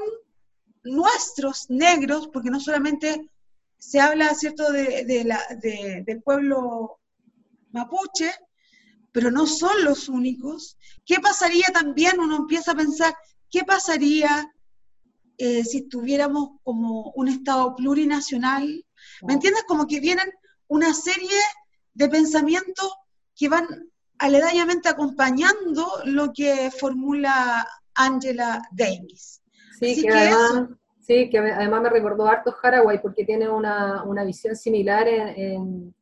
nuestros 0.84 1.68
negros, 1.70 2.28
porque 2.28 2.50
no 2.50 2.60
solamente 2.60 3.30
se 3.78 4.00
habla, 4.00 4.34
¿cierto?, 4.34 4.70
de, 4.70 5.24
la, 5.24 5.40
del 5.60 6.22
pueblo 6.22 7.00
mapuche, 7.72 8.30
pero 9.12 9.30
no 9.30 9.46
son 9.46 9.84
los 9.84 10.08
únicos. 10.08 10.76
¿Qué 11.04 11.16
pasaría 11.20 11.66
también? 11.72 12.20
Uno 12.20 12.36
empieza 12.36 12.72
a 12.72 12.76
pensar, 12.76 13.14
¿qué 13.50 13.64
pasaría 13.64 14.52
eh, 15.38 15.64
si 15.64 15.88
tuviéramos 15.88 16.60
como 16.62 17.12
un 17.16 17.28
Estado 17.28 17.74
plurinacional? 17.76 18.84
¿Me 19.22 19.34
entiendes? 19.34 19.64
Como 19.66 19.86
que 19.86 20.00
vienen 20.00 20.30
una 20.68 20.92
serie 20.94 21.38
de 21.94 22.08
pensamientos 22.08 22.92
que 23.36 23.48
van 23.48 23.66
aledañamente 24.18 24.88
acompañando 24.88 25.86
lo 26.04 26.32
que 26.32 26.70
formula 26.70 27.66
Angela 27.94 28.62
Davis. 28.72 29.42
Sí, 29.78 30.02
que, 30.02 30.10
además, 30.10 30.68
sí, 31.00 31.28
que 31.30 31.38
además 31.38 31.82
me 31.82 31.90
recordó 31.90 32.26
harto 32.26 32.54
Haraway 32.62 33.02
porque 33.02 33.24
tiene 33.24 33.48
una, 33.48 34.24
visión 34.24 34.56
similar 34.56 35.08
en, 35.08 35.94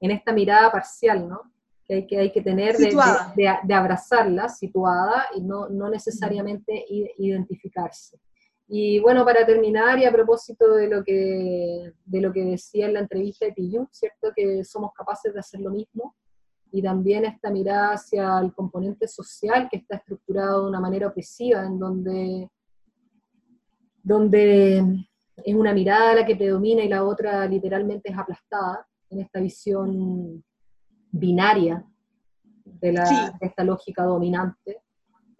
esta 0.00 0.32
mirada 0.32 0.70
parcial, 0.72 1.28
¿no? 1.28 1.52
Que 1.86 1.94
hay 1.94 2.06
que, 2.06 2.18
hay 2.18 2.32
que 2.32 2.42
tener 2.42 2.76
de, 2.76 3.74
abrazarla, 3.74 4.48
situada, 4.48 5.26
y 5.36 5.42
no, 5.42 5.68
no 5.68 5.88
necesariamente 5.88 6.84
identificarse. 7.18 8.18
Y 8.72 9.00
bueno, 9.00 9.24
para 9.24 9.44
terminar, 9.44 9.98
y 9.98 10.04
a 10.04 10.12
propósito 10.12 10.74
de 10.76 10.86
lo 10.86 11.02
que, 11.02 11.92
de 12.04 12.20
lo 12.20 12.32
que 12.32 12.44
decía 12.44 12.86
en 12.86 12.94
la 12.94 13.00
entrevista 13.00 13.44
de 13.44 13.52
Pillú, 13.52 13.88
¿cierto? 13.90 14.28
Que 14.34 14.62
somos 14.62 14.92
capaces 14.94 15.34
de 15.34 15.40
hacer 15.40 15.58
lo 15.58 15.70
mismo, 15.70 16.14
y 16.70 16.80
también 16.80 17.24
esta 17.24 17.50
mirada 17.50 17.94
hacia 17.94 18.38
el 18.38 18.54
componente 18.54 19.08
social 19.08 19.66
que 19.68 19.78
está 19.78 19.96
estructurado 19.96 20.62
de 20.62 20.68
una 20.68 20.78
manera 20.78 21.08
opresiva, 21.08 21.66
en 21.66 21.80
donde, 21.80 22.48
donde 24.04 25.04
es 25.36 25.54
una 25.56 25.74
mirada 25.74 26.14
la 26.14 26.24
que 26.24 26.36
predomina 26.36 26.84
y 26.84 26.88
la 26.88 27.02
otra 27.02 27.44
literalmente 27.48 28.12
es 28.12 28.16
aplastada, 28.16 28.86
en 29.08 29.18
esta 29.18 29.40
visión 29.40 30.44
binaria 31.10 31.84
de, 32.64 32.92
la, 32.92 33.36
de 33.40 33.46
esta 33.48 33.64
lógica 33.64 34.04
dominante 34.04 34.80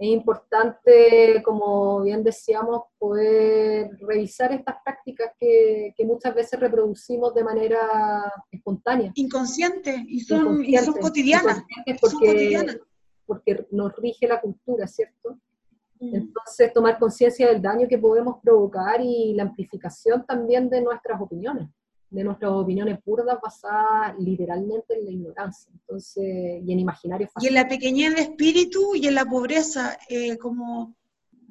es 0.01 0.09
importante, 0.09 1.43
como 1.45 2.01
bien 2.01 2.25
decíamos, 2.25 2.85
poder 2.99 3.91
revisar 4.01 4.51
estas 4.51 4.77
prácticas 4.83 5.33
que, 5.39 5.95
muchas 6.07 6.35
veces 6.35 6.59
reproducimos 6.59 7.35
de 7.35 7.45
manera 7.45 8.33
espontánea. 8.51 9.13
Inconsciente, 9.15 10.03
y 10.09 10.21
son, 10.21 10.65
y 10.65 10.75
son 10.79 10.95
cotidianas. 10.95 11.63
Porque, 12.01 12.81
porque 13.27 13.67
nos 13.73 13.95
rige 13.97 14.27
la 14.27 14.41
cultura, 14.41 14.87
¿cierto? 14.87 15.39
Mm. 16.01 16.15
Entonces, 16.15 16.73
tomar 16.73 16.99
conciencia 16.99 17.49
del 17.49 17.61
daño 17.61 17.87
que 17.87 17.99
podemos 17.99 18.37
provocar 18.43 19.03
y 19.03 19.35
la 19.35 19.43
amplificación 19.43 20.25
también 20.25 20.71
de 20.71 20.81
nuestras 20.81 21.21
opiniones 21.21 21.69
de 22.11 22.25
nuestras 22.25 22.51
opiniones 22.51 22.99
burdas 23.05 23.39
basadas 23.41 24.19
literalmente 24.19 24.95
en 24.95 25.05
la 25.05 25.11
ignorancia, 25.13 25.71
entonces, 25.73 26.25
y 26.65 26.73
en 26.73 26.81
imaginario 26.81 27.29
Y 27.41 27.47
en 27.47 27.55
la 27.55 27.69
pequeñez 27.69 28.15
de 28.17 28.23
espíritu 28.23 28.95
y 28.97 29.07
en 29.07 29.15
la 29.15 29.25
pobreza, 29.25 29.97
eh, 30.09 30.37
como 30.37 30.97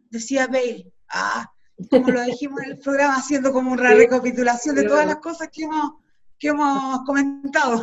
decía 0.09 0.47
Bale, 0.47 0.91
ah, 1.13 1.49
como 1.89 2.09
lo 2.09 2.21
dijimos 2.23 2.61
en 2.63 2.71
el 2.71 2.77
programa, 2.77 3.15
haciendo 3.15 3.53
como 3.53 3.71
una 3.71 3.93
recapitulación 3.93 4.75
de 4.75 4.83
todas 4.83 5.05
las 5.05 5.17
cosas 5.17 5.47
que 5.49 5.63
hemos, 5.63 5.93
que 6.37 6.49
hemos 6.49 7.05
comentado. 7.05 7.81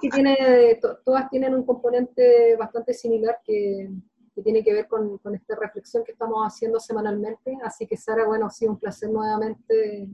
tiene, 0.00 0.80
todas 1.04 1.30
tienen 1.30 1.54
un 1.54 1.64
componente 1.64 2.56
bastante 2.56 2.92
similar 2.92 3.38
que, 3.44 3.88
que 4.34 4.42
tiene 4.42 4.64
que 4.64 4.72
ver 4.72 4.88
con, 4.88 5.18
con, 5.18 5.36
esta 5.36 5.54
reflexión 5.54 6.02
que 6.02 6.10
estamos 6.10 6.44
haciendo 6.44 6.80
semanalmente, 6.80 7.56
así 7.62 7.86
que 7.86 7.96
Sara, 7.96 8.26
bueno, 8.26 8.46
ha 8.46 8.50
sido 8.50 8.72
un 8.72 8.80
placer 8.80 9.10
nuevamente 9.10 10.08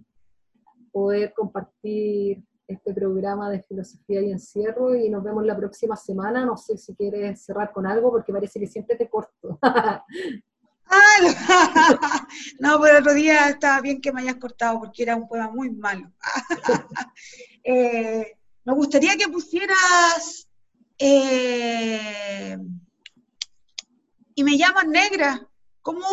poder 0.97 1.35
compartir 1.35 2.43
este 2.67 2.95
programa 2.95 3.51
de 3.51 3.63
filosofía 3.63 4.23
y 4.23 4.31
encierro 4.31 4.97
y 4.97 5.11
nos 5.11 5.23
vemos 5.23 5.45
la 5.45 5.55
próxima 5.55 5.95
semana. 5.95 6.47
No 6.47 6.57
sé 6.57 6.79
si 6.79 6.95
quieres 6.95 7.45
cerrar 7.45 7.71
con 7.71 7.87
algo 7.87 8.11
porque 8.11 8.33
parece 8.33 8.59
que 8.59 8.67
siempre 8.67 8.97
te 8.97 9.07
corto. 9.11 9.59
no, 12.61 12.81
pero 12.81 12.97
el 12.97 13.03
otro 13.03 13.13
día 13.13 13.51
estaba 13.51 13.83
bien 13.83 14.01
que 14.01 14.11
me 14.11 14.23
hayas 14.23 14.37
cortado 14.37 14.79
porque 14.79 15.03
era 15.03 15.17
un 15.17 15.29
poema 15.29 15.51
muy 15.51 15.69
malo. 15.69 16.11
eh, 17.65 18.39
me 18.65 18.73
gustaría 18.73 19.19
que 19.19 19.29
pusieras 19.29 20.49
eh, 20.99 22.57
y 24.35 24.45
me 24.45 24.57
llaman 24.57 24.91
negra. 24.91 25.47
¿Cómo? 25.83 26.07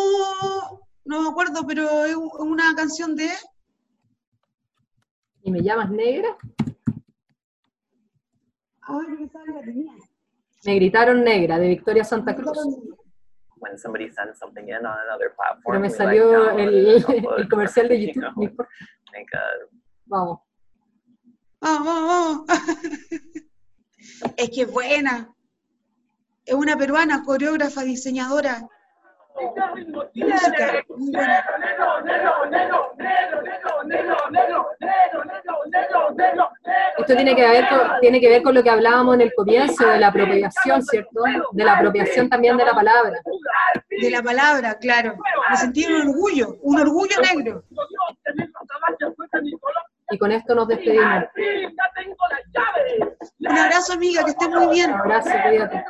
No 1.06 1.22
me 1.22 1.28
acuerdo, 1.30 1.66
pero 1.66 2.04
es 2.04 2.16
una 2.16 2.74
canción 2.74 3.16
de 3.16 3.30
¿Y 5.44 5.50
me 5.50 5.62
llamas 5.62 5.90
negra? 5.90 6.36
Me 10.64 10.74
gritaron 10.76 11.22
negra, 11.22 11.58
de 11.58 11.68
Victoria 11.68 12.02
Santa 12.02 12.34
Cruz. 12.34 12.58
Pero 15.66 15.80
me 15.80 15.90
salió 15.90 16.50
el, 16.50 17.04
el 17.36 17.48
comercial 17.48 17.88
de 17.88 18.06
YouTube. 18.06 18.56
Vamos. 20.06 20.40
Vamos, 21.60 21.86
vamos, 21.86 22.46
Es 24.36 24.50
que 24.50 24.62
es 24.62 24.70
buena. 24.70 25.34
Es 26.44 26.54
una 26.54 26.76
peruana, 26.76 27.22
coreógrafa, 27.22 27.82
diseñadora. 27.82 28.66
Música, 30.14 30.84
muy 30.96 31.10
buena. 31.10 31.44
Esto 36.98 37.16
tiene 37.16 37.34
que, 37.34 37.42
ver 37.42 37.68
con, 37.68 38.00
tiene 38.00 38.20
que 38.20 38.28
ver 38.28 38.42
con 38.42 38.54
lo 38.54 38.62
que 38.62 38.70
hablábamos 38.70 39.16
en 39.16 39.20
el 39.22 39.34
comienzo, 39.34 39.86
de 39.86 39.98
la 39.98 40.08
apropiación, 40.08 40.82
¿cierto? 40.82 41.22
De 41.52 41.64
la 41.64 41.74
apropiación 41.74 42.28
también 42.28 42.56
de 42.56 42.64
la 42.64 42.72
palabra. 42.72 43.20
De 43.90 44.10
la 44.10 44.22
palabra, 44.22 44.78
claro. 44.78 45.16
Me 45.50 45.56
sentí 45.56 45.84
un 45.84 46.08
orgullo, 46.08 46.56
un 46.62 46.80
orgullo 46.80 47.16
negro. 47.20 47.64
Y 50.14 50.18
con 50.18 50.30
esto 50.30 50.54
nos 50.54 50.68
despedimos. 50.68 51.24
Un 53.40 53.58
abrazo, 53.58 53.94
amiga, 53.94 54.22
que 54.24 54.30
esté 54.30 54.48
muy 54.48 54.68
bien. 54.68 54.92
Un 54.92 55.00
abrazo, 55.00 55.30
cuídate. 55.42 55.84